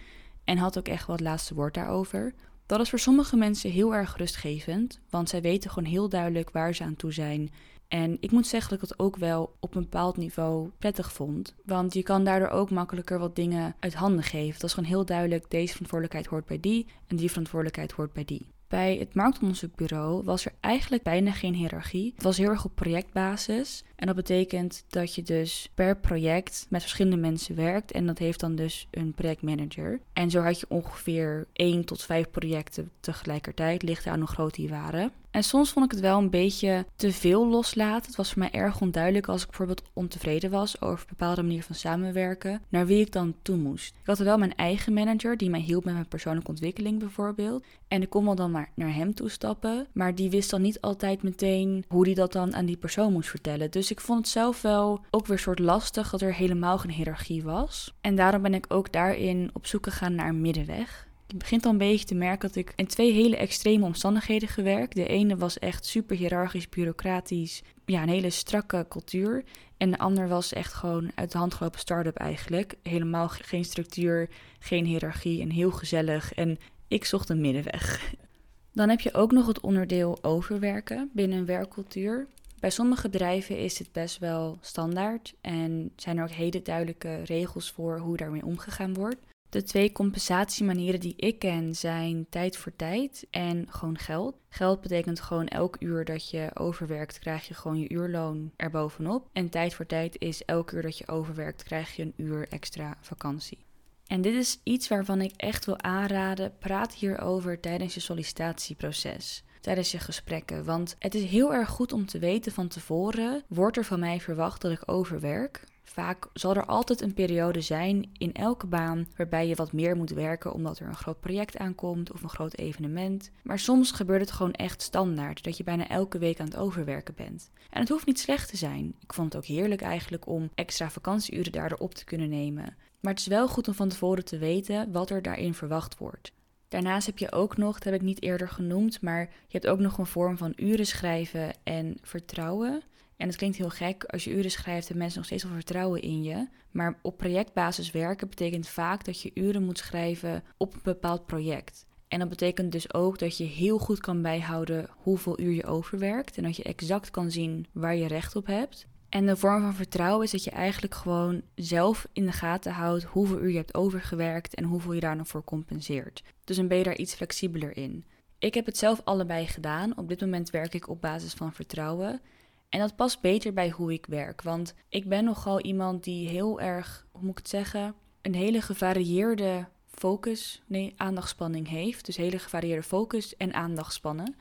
en 0.44 0.58
had 0.58 0.78
ook 0.78 0.88
echt 0.88 1.08
wel 1.08 1.16
het 1.16 1.26
laatste 1.26 1.54
woord 1.54 1.74
daarover. 1.74 2.34
Dat 2.72 2.80
is 2.80 2.90
voor 2.90 3.00
sommige 3.00 3.36
mensen 3.36 3.72
heel 3.72 3.96
erg 3.96 4.18
rustgevend, 4.18 5.00
want 5.10 5.30
zij 5.30 5.42
weten 5.42 5.70
gewoon 5.70 5.90
heel 5.90 6.10
duidelijk 6.10 6.50
waar 6.50 6.76
ze 6.76 6.84
aan 6.84 6.96
toe 6.96 7.14
zijn. 7.14 7.52
En 7.88 8.18
ik 8.20 8.32
moet 8.32 8.48
zeggen 8.48 8.70
dat 8.70 8.82
ik 8.82 8.90
het 8.90 9.00
ook 9.00 9.16
wel 9.16 9.56
op 9.60 9.76
een 9.76 9.82
bepaald 9.82 10.18
niveau 10.18 10.70
prettig 10.80 11.14
vond. 11.14 11.56
Want 11.66 11.94
je 11.94 12.04
kan 12.04 12.24
daardoor 12.24 12.50
ook 12.50 12.70
makkelijker 12.70 13.20
wat 13.20 13.36
dingen 13.36 13.76
uit 13.80 13.94
handen 13.94 14.24
geven. 14.24 14.60
Dat 14.60 14.70
is 14.70 14.74
gewoon 14.74 14.90
heel 14.90 15.06
duidelijk, 15.06 15.50
deze 15.50 15.72
verantwoordelijkheid 15.72 16.28
hoort 16.28 16.46
bij 16.46 16.60
die 16.60 16.88
en 17.08 17.16
die 17.16 17.30
verantwoordelijkheid 17.30 17.92
hoort 17.92 18.14
bij 18.14 18.26
die. 18.26 18.48
Bij 18.68 18.98
het 18.98 19.16
marktonderzoekbureau 19.16 20.24
was 20.24 20.46
er 20.46 20.54
eigenlijk 20.60 21.04
bijna 21.04 21.32
geen 21.32 21.54
hiërarchie. 21.54 22.12
Het 22.16 22.24
was 22.24 22.38
heel 22.38 22.50
erg 22.50 22.66
op 22.66 22.76
projectbasis. 22.76 23.84
En 24.02 24.08
dat 24.08 24.16
betekent 24.16 24.84
dat 24.90 25.16
je 25.16 25.24
dus 25.24 25.70
per 25.74 25.98
project 25.98 26.66
met 26.70 26.82
verschillende 26.82 27.18
mensen 27.18 27.56
werkt. 27.56 27.92
En 27.92 28.06
dat 28.06 28.18
heeft 28.18 28.40
dan 28.40 28.56
dus 28.56 28.88
een 28.92 29.14
projectmanager. 29.14 30.00
En 30.14 30.30
zo 30.30 30.42
had 30.42 30.60
je 30.60 30.66
ongeveer 30.70 31.48
1 31.54 31.86
tot 31.86 32.04
5 32.04 32.30
projecten 32.32 32.92
tegelijkertijd, 33.00 33.84
ligt 33.84 34.08
aan 34.08 34.20
hoe 34.20 34.28
groot 34.28 34.56
die 34.56 34.70
waren. 34.70 35.12
En 35.32 35.44
soms 35.44 35.72
vond 35.72 35.86
ik 35.86 35.92
het 35.92 36.00
wel 36.00 36.18
een 36.18 36.30
beetje 36.30 36.86
te 36.96 37.12
veel 37.12 37.48
loslaten. 37.48 38.08
Het 38.08 38.16
was 38.16 38.30
voor 38.30 38.40
mij 38.40 38.52
erg 38.52 38.82
onduidelijk 38.82 39.28
als 39.28 39.42
ik 39.42 39.48
bijvoorbeeld 39.48 39.84
ontevreden 39.94 40.50
was 40.50 40.82
over 40.82 41.00
een 41.00 41.16
bepaalde 41.18 41.42
manier 41.42 41.64
van 41.64 41.76
samenwerken, 41.76 42.62
naar 42.70 42.86
wie 42.86 43.06
ik 43.06 43.12
dan 43.12 43.36
toe 43.42 43.58
moest. 43.58 43.94
Ik 44.02 44.08
had 44.08 44.18
wel 44.18 44.38
mijn 44.38 44.56
eigen 44.56 44.94
manager 44.94 45.38
die 45.38 45.50
mij 45.50 45.60
hielp 45.60 45.86
met 45.86 45.94
mijn 45.94 46.08
persoonlijke 46.08 46.50
ontwikkeling 46.50 47.00
bijvoorbeeld. 47.00 47.64
En 47.88 48.02
ik 48.02 48.10
kon 48.10 48.26
wel 48.26 48.36
dan 48.36 48.52
maar 48.52 48.72
naar 48.76 48.94
hem 48.94 49.14
toe 49.14 49.30
stappen, 49.30 49.88
maar 49.94 50.16
die 50.16 50.30
wist 50.30 50.50
dan 50.50 50.62
niet 50.62 50.82
altijd 50.82 51.24
meteen 51.24 51.86
hoe 51.88 52.06
hij 52.06 52.14
dat 52.14 52.32
dan 52.32 52.56
aan 52.56 52.66
die 52.66 52.78
persoon 52.78 53.14
moest 53.14 53.30
vertellen. 53.30 53.72
Dus 53.72 53.91
ik 53.92 54.00
vond 54.00 54.20
het 54.20 54.28
zelf 54.28 54.62
wel 54.62 55.06
ook 55.10 55.28
weer 55.28 55.40
soort 55.40 55.60
lastig 55.60 56.10
dat 56.10 56.22
er 56.22 56.34
helemaal 56.34 56.78
geen 56.78 56.92
hiërarchie 56.92 57.44
was. 57.44 57.94
En 58.02 58.16
daarom 58.16 58.42
ben 58.42 58.54
ik 58.54 58.66
ook 58.68 58.92
daarin 58.92 59.50
op 59.54 59.66
zoek 59.66 59.84
gegaan 59.84 60.16
naar 60.16 60.28
een 60.28 60.42
middenweg. 60.42 61.08
Ik 61.28 61.38
begint 61.38 61.66
al 61.66 61.72
een 61.72 61.78
beetje 61.78 62.06
te 62.06 62.16
merken 62.16 62.48
dat 62.48 62.58
ik 62.58 62.74
in 62.76 62.88
twee 62.88 63.12
hele 63.12 63.38
extreme 63.38 63.86
omstandigheden 63.86 64.50
gewerkt. 64.50 64.96
De 64.96 65.08
ene 65.08 65.38
was 65.38 65.60
echt 65.60 65.86
super 65.86 66.16
hiërarchisch, 66.18 66.70
bureaucratisch. 66.70 67.62
Ja, 67.86 68.02
een 68.02 68.10
hele 68.10 68.30
strakke 68.30 68.86
cultuur. 68.90 69.44
En 69.78 69.92
de 69.92 69.98
ander 69.98 70.28
was 70.28 70.54
echt 70.54 70.74
gewoon 70.74 71.12
uit 71.16 71.32
de 71.32 71.38
hand 71.38 71.54
gelopen 71.54 71.80
start-up 71.80 72.16
eigenlijk. 72.16 72.76
Helemaal 72.84 73.30
geen 73.30 73.66
structuur, 73.66 74.30
geen 74.60 74.86
hiërarchie 74.86 75.42
en 75.42 75.50
heel 75.50 75.72
gezellig. 75.72 76.34
En 76.34 76.58
ik 76.88 77.06
zocht 77.06 77.30
een 77.30 77.42
middenweg. 77.42 78.14
Dan 78.74 78.90
heb 78.90 79.00
je 79.00 79.14
ook 79.14 79.32
nog 79.32 79.48
het 79.48 79.60
onderdeel 79.60 80.18
overwerken 80.22 81.10
binnen 81.14 81.38
een 81.38 81.46
werkcultuur. 81.46 82.28
Bij 82.62 82.70
sommige 82.70 83.10
bedrijven 83.10 83.58
is 83.58 83.76
dit 83.76 83.92
best 83.92 84.18
wel 84.18 84.58
standaard 84.62 85.34
en 85.42 85.92
zijn 85.96 86.18
er 86.18 86.24
ook 86.24 86.30
hele 86.30 86.62
duidelijke 86.62 87.24
regels 87.24 87.72
voor 87.72 88.00
hoe 88.00 88.18
daarmee 88.18 88.46
omgegaan 88.46 88.94
wordt. 88.94 89.18
De 89.50 89.64
twee 89.64 89.92
compensatiemanieren 89.92 91.00
die 91.00 91.14
ik 91.16 91.40
ken 91.40 91.76
zijn 91.76 92.26
tijd 92.30 92.58
voor 92.58 92.76
tijd 92.76 93.28
en 93.32 93.66
gewoon 93.70 93.98
geld. 93.98 94.36
Geld 94.50 94.82
betekent 94.82 95.20
gewoon 95.20 95.48
elk 95.48 95.76
uur 95.80 96.06
dat 96.06 96.30
je 96.30 96.50
overwerkt, 96.54 97.20
krijg 97.20 97.48
je 97.48 97.54
gewoon 97.54 97.80
je 97.80 97.90
uurloon 97.90 98.52
erbovenop. 98.56 99.30
En 99.34 99.50
tijd 99.50 99.74
voor 99.74 99.86
tijd 99.86 100.20
is 100.20 100.46
elk 100.46 100.72
uur 100.72 100.82
dat 100.82 100.98
je 100.98 101.08
overwerkt, 101.08 101.64
krijg 101.64 101.96
je 101.96 102.04
een 102.04 102.14
uur 102.18 102.48
extra 102.50 102.98
vakantie. 103.02 103.66
En 104.08 104.22
dit 104.22 104.34
is 104.34 104.60
iets 104.64 104.88
waarvan 104.88 105.22
ik 105.22 105.34
echt 105.36 105.66
wil 105.66 105.82
aanraden. 105.82 106.58
Praat 106.60 106.94
hierover 106.94 107.60
tijdens 107.60 107.94
je 107.94 108.00
sollicitatieproces 108.00 109.44
tijdens 109.62 109.92
je 109.92 110.00
gesprekken. 110.00 110.66
Want 110.66 110.96
het 111.00 111.16
is 111.16 111.24
heel 111.24 111.54
erg 111.54 111.70
goed 111.70 111.94
om 111.94 112.06
te 112.06 112.20
weten 112.20 112.52
van 112.52 112.68
tevoren: 112.68 113.44
wordt 113.48 113.78
er 113.78 113.86
van 113.86 114.00
mij 114.00 114.20
verwacht 114.20 114.62
dat 114.62 114.72
ik 114.72 114.92
overwerk? 114.92 115.64
Vaak 115.84 116.28
zal 116.34 116.56
er 116.56 116.66
altijd 116.66 117.02
een 117.02 117.14
periode 117.14 117.62
zijn 117.62 118.10
in 118.18 118.34
elke 118.34 118.68
baan 118.68 119.08
waarbij 119.16 119.48
je 119.48 119.56
wat 119.56 119.74
meer 119.74 119.96
moet 119.96 120.10
werken 120.10 120.54
omdat 120.54 120.80
er 120.80 120.88
een 120.88 120.96
groot 120.96 121.20
project 121.20 121.58
aankomt 121.58 122.12
of 122.12 122.24
een 122.24 122.30
groot 122.30 122.58
evenement. 122.58 123.32
Maar 123.44 123.60
soms 123.60 123.92
gebeurt 123.92 124.22
het 124.22 124.32
gewoon 124.32 124.54
echt 124.54 124.82
standaard 124.82 125.44
dat 125.44 125.58
je 125.58 125.64
bijna 125.64 125.88
elke 125.88 126.18
week 126.18 126.40
aan 126.40 126.46
het 126.46 126.58
overwerken 126.58 127.14
bent. 127.16 127.50
En 127.70 127.80
het 127.80 127.90
hoeft 127.90 128.06
niet 128.06 128.20
slecht 128.20 128.50
te 128.50 128.58
zijn. 128.58 128.96
Ik 129.00 129.14
vond 129.14 129.34
het 129.34 129.44
ook 129.44 129.50
heerlijk 129.50 129.82
eigenlijk 129.82 130.28
om 130.28 130.50
extra 130.56 130.90
vakantieuren 130.90 131.52
daardoor 131.52 131.78
op 131.78 131.94
te 131.94 132.06
kunnen 132.06 132.30
nemen. 132.30 132.76
Maar 133.00 133.12
het 133.12 133.22
is 133.22 133.28
wel 133.28 133.48
goed 133.48 133.68
om 133.68 133.74
van 133.74 133.90
tevoren 133.90 134.26
te 134.26 134.38
weten 134.38 134.92
wat 134.92 135.10
er 135.10 135.22
daarin 135.22 135.54
verwacht 135.54 135.98
wordt. 135.98 136.32
Daarnaast 136.72 137.06
heb 137.06 137.18
je 137.18 137.32
ook 137.32 137.58
nog, 137.58 137.74
dat 137.74 137.84
heb 137.84 137.94
ik 137.94 138.02
niet 138.02 138.22
eerder 138.22 138.50
genoemd, 138.50 139.02
maar 139.02 139.20
je 139.22 139.58
hebt 139.58 139.68
ook 139.68 139.80
nog 139.80 139.98
een 139.98 140.06
vorm 140.06 140.38
van 140.38 140.54
uren 140.56 140.86
schrijven 140.86 141.54
en 141.64 141.98
vertrouwen. 142.02 142.82
En 143.18 143.28
het 143.28 143.36
klinkt 143.36 143.58
heel 143.58 143.70
gek, 143.70 144.04
als 144.04 144.24
je 144.24 144.32
uren 144.32 144.52
schrijft 144.52 144.82
hebben 144.82 144.98
mensen 144.98 145.18
nog 145.18 145.26
steeds 145.26 145.44
wel 145.44 145.54
vertrouwen 145.54 146.02
in 146.02 146.24
je. 146.24 146.48
Maar 146.72 147.00
op 147.02 147.18
projectbasis 147.18 147.92
werken 147.92 148.30
betekent 148.30 148.68
vaak 148.68 149.06
dat 149.06 149.22
je 149.22 149.32
uren 149.34 149.64
moet 149.64 149.78
schrijven 149.78 150.44
op 150.58 150.74
een 150.74 150.80
bepaald 150.84 151.26
project. 151.26 151.86
En 152.08 152.20
dat 152.20 152.30
betekent 152.30 152.72
dus 152.72 152.94
ook 152.94 153.20
dat 153.20 153.38
je 153.38 153.44
heel 153.44 153.78
goed 153.78 154.00
kan 154.00 154.22
bijhouden 154.22 154.90
hoeveel 154.96 155.40
uur 155.40 155.54
je 155.54 155.66
overwerkt. 155.66 156.38
En 156.38 156.44
dat 156.44 156.56
je 156.56 156.64
exact 156.64 157.12
kan 157.12 157.32
zien 157.32 157.68
waar 157.72 157.96
je 157.96 158.08
recht 158.08 158.36
op 158.36 158.46
hebt. 158.46 158.88
En 159.12 159.26
de 159.26 159.36
vorm 159.36 159.62
van 159.62 159.74
vertrouwen 159.74 160.26
is 160.26 160.32
dat 160.32 160.44
je 160.44 160.52
eigenlijk 160.52 160.96
gewoon 160.96 161.42
zelf 161.56 162.08
in 162.14 162.26
de 162.26 162.32
gaten 162.32 162.72
houdt 162.72 163.04
hoeveel 163.04 163.40
uur 163.40 163.50
je 163.50 163.58
hebt 163.58 163.76
overgewerkt 163.76 164.56
en 164.56 164.64
hoeveel 164.64 164.94
je 164.94 165.00
daar 165.00 165.16
nog 165.16 165.28
voor 165.28 165.44
compenseert. 165.44 166.24
Dus 166.44 166.56
dan 166.56 166.68
ben 166.68 166.78
je 166.78 166.84
daar 166.84 166.98
iets 166.98 167.14
flexibeler 167.14 167.78
in. 167.78 168.06
Ik 168.40 168.54
heb 168.54 168.66
het 168.66 168.78
zelf 168.78 169.02
allebei 169.04 169.48
gedaan. 169.48 169.98
Op 169.98 170.08
dit 170.08 170.22
moment 170.22 170.50
werk 170.50 170.74
ik 170.74 170.90
op 170.90 171.02
basis 171.02 171.34
van 171.34 171.54
vertrouwen. 171.54 172.22
En 172.70 172.80
dat 172.80 172.96
past 172.96 173.22
beter 173.22 173.54
bij 173.54 173.70
hoe 173.70 173.94
ik 173.94 174.06
werk. 174.06 174.42
Want 174.42 174.74
ik 174.90 175.10
ben 175.10 175.24
nogal 175.24 175.62
iemand 175.62 176.04
die 176.04 176.28
heel 176.28 176.62
erg, 176.62 177.06
hoe 177.12 177.22
moet 177.22 177.32
ik 177.32 177.38
het 177.38 177.50
zeggen, 177.50 177.94
een 178.22 178.36
hele 178.36 178.62
gevarieerde 178.62 179.68
focus, 179.90 180.62
nee, 180.66 180.94
aandachtspanning 180.98 181.68
heeft. 181.68 182.06
Dus 182.06 182.18
hele 182.18 182.40
gevarieerde 182.40 182.84
focus 182.84 183.38
en 183.38 183.54
aandachtspannen. 183.54 184.36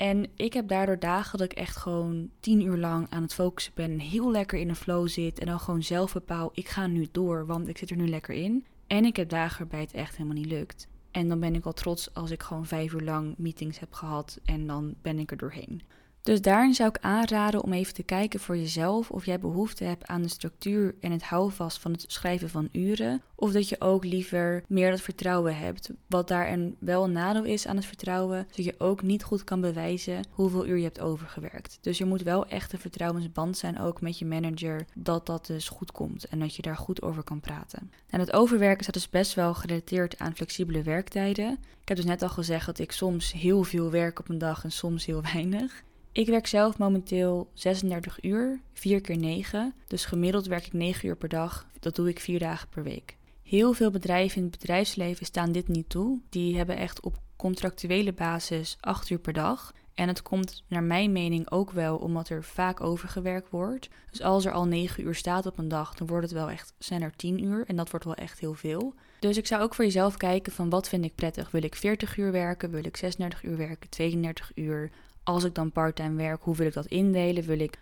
En 0.00 0.26
ik 0.36 0.52
heb 0.52 0.68
daardoor 0.68 0.98
dagen 0.98 1.38
dat 1.38 1.52
ik 1.52 1.58
echt 1.58 1.76
gewoon 1.76 2.30
tien 2.40 2.60
uur 2.60 2.76
lang 2.76 3.06
aan 3.10 3.22
het 3.22 3.34
focussen 3.34 3.72
ben. 3.74 3.90
En 3.90 3.98
heel 3.98 4.30
lekker 4.30 4.58
in 4.58 4.68
een 4.68 4.76
flow 4.76 5.08
zit. 5.08 5.38
En 5.38 5.46
dan 5.46 5.60
gewoon 5.60 5.82
zelf 5.82 6.12
bepaal, 6.12 6.50
ik 6.54 6.68
ga 6.68 6.86
nu 6.86 7.08
door, 7.12 7.46
want 7.46 7.68
ik 7.68 7.78
zit 7.78 7.90
er 7.90 7.96
nu 7.96 8.08
lekker 8.08 8.34
in. 8.34 8.64
En 8.86 9.04
ik 9.04 9.16
heb 9.16 9.28
dagen 9.28 9.58
waarbij 9.58 9.80
het 9.80 9.92
echt 9.92 10.16
helemaal 10.16 10.36
niet 10.36 10.50
lukt. 10.50 10.88
En 11.10 11.28
dan 11.28 11.40
ben 11.40 11.54
ik 11.54 11.64
al 11.64 11.72
trots 11.72 12.14
als 12.14 12.30
ik 12.30 12.42
gewoon 12.42 12.66
vijf 12.66 12.92
uur 12.92 13.00
lang 13.00 13.34
meetings 13.38 13.78
heb 13.78 13.92
gehad. 13.92 14.40
En 14.44 14.66
dan 14.66 14.94
ben 15.02 15.18
ik 15.18 15.30
er 15.30 15.36
doorheen. 15.36 15.82
Dus 16.22 16.42
daarin 16.42 16.74
zou 16.74 16.88
ik 16.88 16.98
aanraden 17.00 17.62
om 17.62 17.72
even 17.72 17.94
te 17.94 18.02
kijken 18.02 18.40
voor 18.40 18.56
jezelf 18.56 19.10
of 19.10 19.26
jij 19.26 19.38
behoefte 19.38 19.84
hebt 19.84 20.06
aan 20.06 20.22
de 20.22 20.28
structuur 20.28 20.94
en 21.00 21.12
het 21.12 21.22
houvast 21.22 21.78
van 21.78 21.92
het 21.92 22.04
schrijven 22.08 22.50
van 22.50 22.68
uren. 22.72 23.22
Of 23.34 23.52
dat 23.52 23.68
je 23.68 23.80
ook 23.80 24.04
liever 24.04 24.62
meer 24.68 24.90
dat 24.90 25.00
vertrouwen 25.00 25.56
hebt. 25.56 25.90
Wat 26.06 26.28
daar 26.28 26.58
wel 26.78 27.04
een 27.04 27.12
nadeel 27.12 27.44
is 27.44 27.66
aan 27.66 27.76
het 27.76 27.84
vertrouwen, 27.84 28.46
dat 28.56 28.64
je 28.64 28.74
ook 28.78 29.02
niet 29.02 29.22
goed 29.22 29.44
kan 29.44 29.60
bewijzen 29.60 30.24
hoeveel 30.30 30.66
uur 30.66 30.76
je 30.76 30.82
hebt 30.82 31.00
overgewerkt. 31.00 31.78
Dus 31.80 32.00
er 32.00 32.06
moet 32.06 32.22
wel 32.22 32.46
echt 32.46 32.72
een 32.72 32.78
vertrouwensband 32.78 33.58
zijn, 33.58 33.78
ook 33.78 34.00
met 34.00 34.18
je 34.18 34.26
manager, 34.26 34.86
dat 34.94 35.26
dat 35.26 35.46
dus 35.46 35.68
goed 35.68 35.92
komt 35.92 36.24
en 36.24 36.38
dat 36.38 36.56
je 36.56 36.62
daar 36.62 36.76
goed 36.76 37.02
over 37.02 37.22
kan 37.22 37.40
praten. 37.40 37.90
En 38.10 38.20
het 38.20 38.32
overwerken 38.32 38.82
staat 38.82 38.94
dus 38.94 39.10
best 39.10 39.34
wel 39.34 39.54
gerelateerd 39.54 40.18
aan 40.18 40.34
flexibele 40.34 40.82
werktijden. 40.82 41.52
Ik 41.80 41.88
heb 41.88 41.96
dus 41.96 42.06
net 42.06 42.22
al 42.22 42.28
gezegd 42.28 42.66
dat 42.66 42.78
ik 42.78 42.92
soms 42.92 43.32
heel 43.32 43.62
veel 43.62 43.90
werk 43.90 44.18
op 44.18 44.28
een 44.28 44.38
dag 44.38 44.64
en 44.64 44.72
soms 44.72 45.06
heel 45.06 45.22
weinig. 45.32 45.82
Ik 46.12 46.26
werk 46.26 46.46
zelf 46.46 46.78
momenteel 46.78 47.50
36 47.54 48.22
uur, 48.22 48.60
4 48.72 49.00
keer 49.00 49.16
9. 49.16 49.74
Dus 49.86 50.04
gemiddeld 50.04 50.46
werk 50.46 50.66
ik 50.66 50.72
9 50.72 51.08
uur 51.08 51.16
per 51.16 51.28
dag. 51.28 51.66
Dat 51.80 51.96
doe 51.96 52.08
ik 52.08 52.20
4 52.20 52.38
dagen 52.38 52.68
per 52.68 52.82
week. 52.82 53.16
Heel 53.42 53.72
veel 53.72 53.90
bedrijven 53.90 54.36
in 54.36 54.42
het 54.42 54.58
bedrijfsleven 54.58 55.26
staan 55.26 55.52
dit 55.52 55.68
niet 55.68 55.88
toe. 55.88 56.20
Die 56.28 56.56
hebben 56.56 56.76
echt 56.76 57.00
op 57.00 57.18
contractuele 57.36 58.12
basis 58.12 58.76
8 58.80 59.10
uur 59.10 59.18
per 59.18 59.32
dag. 59.32 59.72
En 59.94 60.08
het 60.08 60.22
komt 60.22 60.62
naar 60.68 60.82
mijn 60.82 61.12
mening 61.12 61.50
ook 61.50 61.70
wel 61.70 61.96
omdat 61.96 62.28
er 62.28 62.44
vaak 62.44 62.80
overgewerkt 62.80 63.50
wordt. 63.50 63.88
Dus 64.10 64.22
als 64.22 64.44
er 64.44 64.52
al 64.52 64.66
9 64.66 65.04
uur 65.04 65.14
staat 65.14 65.46
op 65.46 65.58
een 65.58 65.68
dag, 65.68 65.94
dan 65.94 66.06
wordt 66.06 66.24
het 66.24 66.34
wel 66.34 66.50
echt 66.50 66.72
sneller 66.78 67.12
10 67.16 67.44
uur. 67.44 67.64
En 67.66 67.76
dat 67.76 67.90
wordt 67.90 68.04
wel 68.04 68.14
echt 68.14 68.40
heel 68.40 68.54
veel. 68.54 68.94
Dus 69.20 69.36
ik 69.36 69.46
zou 69.46 69.62
ook 69.62 69.74
voor 69.74 69.84
jezelf 69.84 70.16
kijken 70.16 70.52
van 70.52 70.70
wat 70.70 70.88
vind 70.88 71.04
ik 71.04 71.14
prettig. 71.14 71.50
Wil 71.50 71.62
ik 71.62 71.74
40 71.74 72.16
uur 72.16 72.32
werken? 72.32 72.70
Wil 72.70 72.84
ik 72.84 72.96
36 72.96 73.42
uur 73.42 73.56
werken? 73.56 73.90
32 73.90 74.52
uur? 74.54 74.90
Als 75.30 75.44
ik 75.44 75.54
dan 75.54 75.72
parttime 75.72 76.16
werk, 76.16 76.42
hoe 76.42 76.56
wil 76.56 76.66
ik 76.66 76.72
dat 76.72 76.86
indelen? 76.86 77.44
Wil 77.44 77.60
ik 77.60 77.78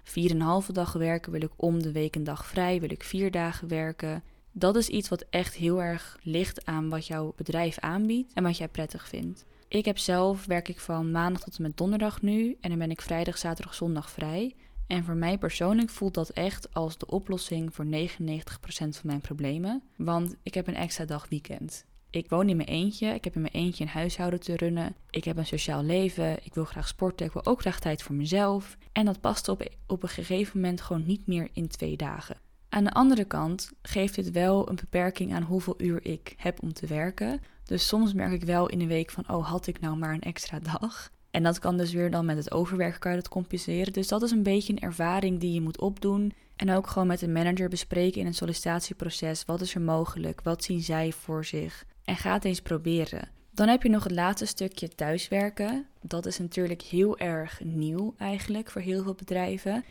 4,5 0.67 0.73
dag 0.73 0.93
werken? 0.93 1.33
Wil 1.33 1.43
ik 1.43 1.51
om 1.57 1.83
de 1.83 1.93
week 1.93 2.17
een 2.17 2.25
dag 2.25 2.47
vrij? 2.47 2.81
Wil 2.81 2.91
ik 2.91 3.03
vier 3.03 3.31
dagen 3.31 3.69
werken? 3.69 4.23
Dat 4.53 4.77
is 4.77 4.89
iets 4.89 5.09
wat 5.09 5.25
echt 5.31 5.55
heel 5.55 5.83
erg 5.83 6.19
ligt 6.23 6.67
aan 6.67 6.89
wat 6.89 7.07
jouw 7.07 7.33
bedrijf 7.37 7.79
aanbiedt 7.79 8.33
en 8.33 8.43
wat 8.43 8.57
jij 8.57 8.69
prettig 8.69 9.09
vindt. 9.09 9.45
Ik 9.69 9.85
heb 9.85 9.99
zelf, 9.99 10.47
werk 10.47 10.69
ik 10.69 10.81
van 10.81 11.11
maandag 11.11 11.43
tot 11.43 11.57
en 11.57 11.63
met 11.63 11.77
donderdag 11.77 12.23
nu 12.23 12.57
en 12.61 12.71
dan 12.71 12.79
ben 12.79 12.91
ik 12.91 13.01
vrijdag, 13.01 13.39
zaterdag, 13.39 13.75
zondag 13.75 14.11
vrij. 14.11 14.55
En 14.87 15.05
voor 15.05 15.17
mij 15.17 15.39
persoonlijk 15.39 15.91
voelt 15.91 16.15
dat 16.15 16.29
echt 16.29 16.75
als 16.75 16.99
de 16.99 17.07
oplossing 17.07 17.75
voor 17.75 17.87
99% 17.87 17.91
van 18.69 18.91
mijn 19.03 19.21
problemen, 19.21 19.83
want 19.97 20.37
ik 20.43 20.55
heb 20.55 20.67
een 20.67 20.77
extra 20.77 21.05
dag 21.05 21.29
weekend. 21.29 21.85
Ik 22.11 22.29
woon 22.29 22.49
in 22.49 22.57
mijn 22.57 22.68
eentje. 22.68 23.07
Ik 23.07 23.25
heb 23.25 23.35
in 23.35 23.40
mijn 23.40 23.55
eentje 23.55 23.85
een 23.85 23.90
huishouden 23.90 24.40
te 24.40 24.57
runnen. 24.57 24.94
Ik 25.11 25.25
heb 25.25 25.37
een 25.37 25.47
sociaal 25.47 25.83
leven. 25.83 26.44
Ik 26.44 26.55
wil 26.55 26.64
graag 26.64 26.88
sporten. 26.88 27.27
Ik 27.27 27.33
wil 27.33 27.47
ook 27.47 27.61
graag 27.61 27.81
tijd 27.81 28.03
voor 28.03 28.14
mezelf. 28.14 28.77
En 28.92 29.05
dat 29.05 29.21
past 29.21 29.49
op, 29.49 29.68
op 29.87 30.03
een 30.03 30.09
gegeven 30.09 30.61
moment 30.61 30.81
gewoon 30.81 31.07
niet 31.07 31.27
meer 31.27 31.49
in 31.53 31.68
twee 31.68 31.97
dagen. 31.97 32.37
Aan 32.68 32.85
de 32.85 32.92
andere 32.92 33.25
kant 33.25 33.73
geeft 33.83 34.14
dit 34.14 34.31
wel 34.31 34.68
een 34.68 34.77
beperking 34.77 35.35
aan 35.35 35.42
hoeveel 35.42 35.75
uur 35.79 36.05
ik 36.05 36.35
heb 36.37 36.62
om 36.62 36.73
te 36.73 36.87
werken. 36.87 37.40
Dus 37.64 37.87
soms 37.87 38.12
merk 38.12 38.33
ik 38.33 38.44
wel 38.44 38.68
in 38.68 38.81
een 38.81 38.88
week 38.88 39.11
van, 39.11 39.29
oh, 39.31 39.49
had 39.49 39.66
ik 39.66 39.81
nou 39.81 39.97
maar 39.97 40.12
een 40.14 40.21
extra 40.21 40.59
dag. 40.61 41.11
En 41.31 41.42
dat 41.42 41.59
kan 41.59 41.77
dus 41.77 41.92
weer 41.92 42.11
dan 42.11 42.25
met 42.25 42.37
het 42.37 42.53
overwerken 42.53 43.01
kan 43.01 43.11
je 43.11 43.16
dat 43.16 43.29
compenseren. 43.29 43.92
Dus 43.92 44.09
dat 44.09 44.23
is 44.23 44.31
een 44.31 44.42
beetje 44.42 44.73
een 44.73 44.81
ervaring 44.81 45.40
die 45.40 45.53
je 45.53 45.61
moet 45.61 45.81
opdoen. 45.81 46.33
En 46.57 46.71
ook 46.71 46.87
gewoon 46.87 47.09
met 47.09 47.21
de 47.21 47.29
manager 47.29 47.68
bespreken 47.68 48.21
in 48.21 48.27
een 48.27 48.35
sollicitatieproces. 48.35 49.44
Wat 49.44 49.61
is 49.61 49.75
er 49.75 49.81
mogelijk? 49.81 50.40
Wat 50.42 50.64
zien 50.64 50.83
zij 50.83 51.12
voor 51.12 51.44
zich? 51.44 51.85
En 52.09 52.16
ga 52.16 52.33
het 52.33 52.44
eens 52.44 52.61
proberen. 52.61 53.29
Dan 53.51 53.68
heb 53.68 53.83
je 53.83 53.88
nog 53.88 54.05
het 54.05 54.12
laatste 54.12 54.47
stukje 54.47 54.88
thuiswerken. 54.88 55.87
Dat 56.01 56.27
is 56.27 56.38
natuurlijk 56.38 56.83
heel 56.83 57.18
erg 57.18 57.61
nieuw 57.64 58.14
eigenlijk 58.18 58.71
voor 58.71 58.81
heel 58.81 59.03
veel 59.03 59.14
bedrijven. 59.14 59.85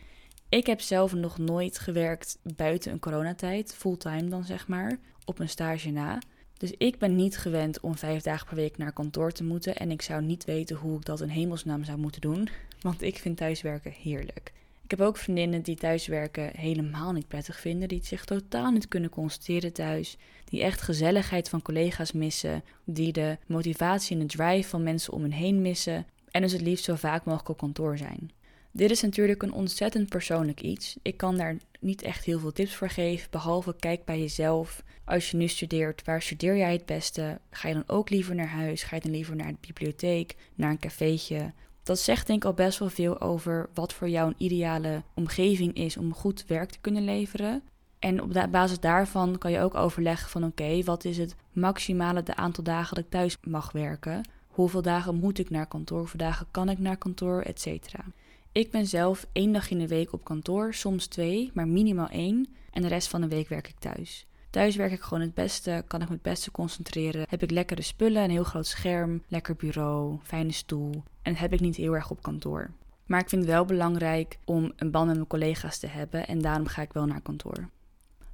Ik 0.49 0.65
heb 0.65 0.81
zelf 0.81 1.13
nog 1.13 1.37
nooit 1.37 1.79
gewerkt 1.79 2.37
buiten 2.55 2.91
een 2.91 2.99
coronatijd, 2.99 3.75
fulltime 3.75 4.29
dan 4.29 4.43
zeg 4.43 4.67
maar, 4.67 4.99
op 5.25 5.39
een 5.39 5.49
stage 5.49 5.91
na. 5.91 6.19
Dus 6.57 6.73
ik 6.77 6.97
ben 6.97 7.15
niet 7.15 7.37
gewend 7.37 7.79
om 7.79 7.97
vijf 7.97 8.21
dagen 8.21 8.47
per 8.47 8.55
week 8.55 8.77
naar 8.77 8.93
kantoor 8.93 9.31
te 9.31 9.43
moeten 9.43 9.75
en 9.75 9.91
ik 9.91 10.01
zou 10.01 10.21
niet 10.21 10.45
weten 10.45 10.75
hoe 10.75 10.97
ik 10.97 11.05
dat 11.05 11.21
in 11.21 11.29
hemelsnaam 11.29 11.83
zou 11.83 11.97
moeten 11.97 12.21
doen, 12.21 12.49
want 12.81 13.01
ik 13.01 13.17
vind 13.17 13.37
thuiswerken 13.37 13.91
heerlijk. 13.91 14.53
Ik 14.87 14.97
heb 14.97 15.07
ook 15.07 15.17
vriendinnen 15.17 15.61
die 15.61 15.75
thuiswerken 15.75 16.51
helemaal 16.57 17.11
niet 17.11 17.27
prettig 17.27 17.59
vinden, 17.59 17.87
die 17.87 18.03
zich 18.03 18.25
totaal 18.25 18.71
niet 18.71 18.87
kunnen 18.87 19.09
concentreren 19.09 19.73
thuis, 19.73 20.17
die 20.45 20.63
echt 20.63 20.81
gezelligheid 20.81 21.49
van 21.49 21.61
collega's 21.61 22.11
missen, 22.11 22.63
die 22.83 23.11
de 23.11 23.37
motivatie 23.47 24.15
en 24.15 24.27
de 24.27 24.35
drive 24.35 24.69
van 24.69 24.83
mensen 24.83 25.13
om 25.13 25.21
hen 25.21 25.31
heen 25.31 25.61
missen 25.61 26.05
en 26.31 26.41
dus 26.41 26.51
het 26.51 26.61
liefst 26.61 26.83
zo 26.85 26.95
vaak 26.95 27.25
mogelijk 27.25 27.49
op 27.49 27.57
kantoor 27.57 27.97
zijn. 27.97 28.31
Dit 28.71 28.91
is 28.91 29.01
natuurlijk 29.01 29.43
een 29.43 29.53
ontzettend 29.53 30.09
persoonlijk 30.09 30.61
iets. 30.61 30.97
Ik 31.01 31.17
kan 31.17 31.37
daar 31.37 31.57
niet 31.79 32.01
echt 32.01 32.25
heel 32.25 32.39
veel 32.39 32.53
tips 32.53 32.75
voor 32.75 32.89
geven, 32.89 33.31
behalve 33.31 33.75
kijk 33.79 34.05
bij 34.05 34.19
jezelf. 34.19 34.83
Als 35.05 35.31
je 35.31 35.37
nu 35.37 35.47
studeert, 35.47 36.03
waar 36.05 36.21
studeer 36.21 36.57
jij 36.57 36.73
het 36.73 36.85
beste? 36.85 37.39
Ga 37.49 37.67
je 37.67 37.73
dan 37.73 37.87
ook 37.87 38.09
liever 38.09 38.35
naar 38.35 38.47
huis? 38.47 38.83
Ga 38.83 38.95
je 38.95 39.01
dan 39.01 39.11
liever 39.11 39.35
naar 39.35 39.51
de 39.51 39.67
bibliotheek, 39.67 40.35
naar 40.55 40.71
een 40.71 40.79
cafeetje? 40.79 41.53
Dat 41.87 41.99
zegt 41.99 42.27
denk 42.27 42.43
ik 42.43 42.45
al 42.45 42.53
best 42.53 42.79
wel 42.79 42.89
veel 42.89 43.21
over 43.21 43.69
wat 43.73 43.93
voor 43.93 44.09
jou 44.09 44.27
een 44.27 44.35
ideale 44.37 45.03
omgeving 45.13 45.73
is 45.73 45.97
om 45.97 46.13
goed 46.13 46.45
werk 46.47 46.69
te 46.69 46.79
kunnen 46.81 47.05
leveren. 47.05 47.61
En 47.99 48.21
op 48.21 48.47
basis 48.51 48.79
daarvan 48.79 49.37
kan 49.37 49.51
je 49.51 49.59
ook 49.59 49.75
overleggen 49.75 50.29
van 50.29 50.43
oké, 50.43 50.83
wat 50.83 51.05
is 51.05 51.17
het 51.17 51.35
maximale 51.51 52.23
de 52.23 52.35
aantal 52.35 52.63
dagen 52.63 52.95
dat 52.95 53.03
ik 53.03 53.09
thuis 53.09 53.37
mag 53.43 53.71
werken? 53.71 54.29
Hoeveel 54.47 54.81
dagen 54.81 55.15
moet 55.15 55.39
ik 55.39 55.49
naar 55.49 55.67
kantoor? 55.67 55.99
Hoeveel 55.99 56.19
dagen 56.19 56.47
kan 56.51 56.69
ik 56.69 56.79
naar 56.79 56.97
kantoor? 56.97 57.41
Etcetera. 57.41 58.03
Ik 58.51 58.71
ben 58.71 58.87
zelf 58.87 59.27
één 59.31 59.51
dag 59.51 59.69
in 59.69 59.79
de 59.79 59.87
week 59.87 60.13
op 60.13 60.23
kantoor, 60.23 60.73
soms 60.73 61.07
twee, 61.07 61.51
maar 61.53 61.67
minimaal 61.67 62.09
één. 62.09 62.47
En 62.71 62.81
de 62.81 62.87
rest 62.87 63.07
van 63.07 63.21
de 63.21 63.27
week 63.27 63.49
werk 63.49 63.67
ik 63.67 63.79
thuis. 63.79 64.25
Thuis 64.57 64.75
werk 64.75 64.91
ik 64.91 65.01
gewoon 65.01 65.21
het 65.21 65.33
beste, 65.33 65.83
kan 65.87 66.01
ik 66.01 66.07
me 66.07 66.13
het 66.13 66.23
beste 66.23 66.51
concentreren. 66.51 67.25
Heb 67.29 67.43
ik 67.43 67.51
lekkere 67.51 67.81
spullen, 67.81 68.23
een 68.23 68.29
heel 68.29 68.43
groot 68.43 68.67
scherm, 68.67 69.23
lekker 69.27 69.55
bureau, 69.55 70.19
fijne 70.23 70.51
stoel. 70.51 71.03
En 71.21 71.31
dat 71.31 71.41
heb 71.41 71.53
ik 71.53 71.59
niet 71.59 71.75
heel 71.75 71.95
erg 71.95 72.09
op 72.09 72.21
kantoor. 72.21 72.71
Maar 73.05 73.19
ik 73.19 73.29
vind 73.29 73.41
het 73.41 73.51
wel 73.51 73.65
belangrijk 73.65 74.37
om 74.45 74.71
een 74.75 74.91
band 74.91 75.05
met 75.05 75.15
mijn 75.15 75.27
collega's 75.27 75.79
te 75.79 75.87
hebben 75.87 76.27
en 76.27 76.41
daarom 76.41 76.67
ga 76.67 76.81
ik 76.81 76.93
wel 76.93 77.05
naar 77.05 77.21
kantoor. 77.21 77.69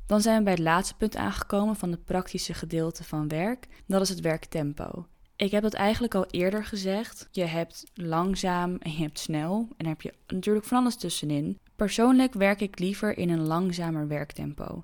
Dan 0.05 0.21
zijn 0.21 0.37
we 0.37 0.43
bij 0.43 0.53
het 0.53 0.61
laatste 0.61 0.95
punt 0.95 1.15
aangekomen 1.15 1.75
van 1.75 1.91
het 1.91 2.05
praktische 2.05 2.53
gedeelte 2.53 3.03
van 3.03 3.27
werk. 3.27 3.67
Dat 3.85 4.01
is 4.01 4.09
het 4.09 4.21
werktempo. 4.21 5.05
Ik 5.35 5.51
heb 5.51 5.63
het 5.63 5.73
eigenlijk 5.73 6.15
al 6.15 6.25
eerder 6.25 6.65
gezegd. 6.65 7.27
Je 7.31 7.45
hebt 7.45 7.83
langzaam 7.93 8.75
en 8.79 8.91
je 8.91 9.01
hebt 9.01 9.19
snel. 9.19 9.67
En 9.69 9.75
daar 9.77 9.87
heb 9.87 10.01
je 10.01 10.13
natuurlijk 10.27 10.65
van 10.65 10.77
alles 10.77 10.95
tussenin. 10.95 11.59
Persoonlijk 11.75 12.33
werk 12.33 12.61
ik 12.61 12.79
liever 12.79 13.17
in 13.17 13.29
een 13.29 13.45
langzamer 13.47 14.07
werktempo. 14.07 14.83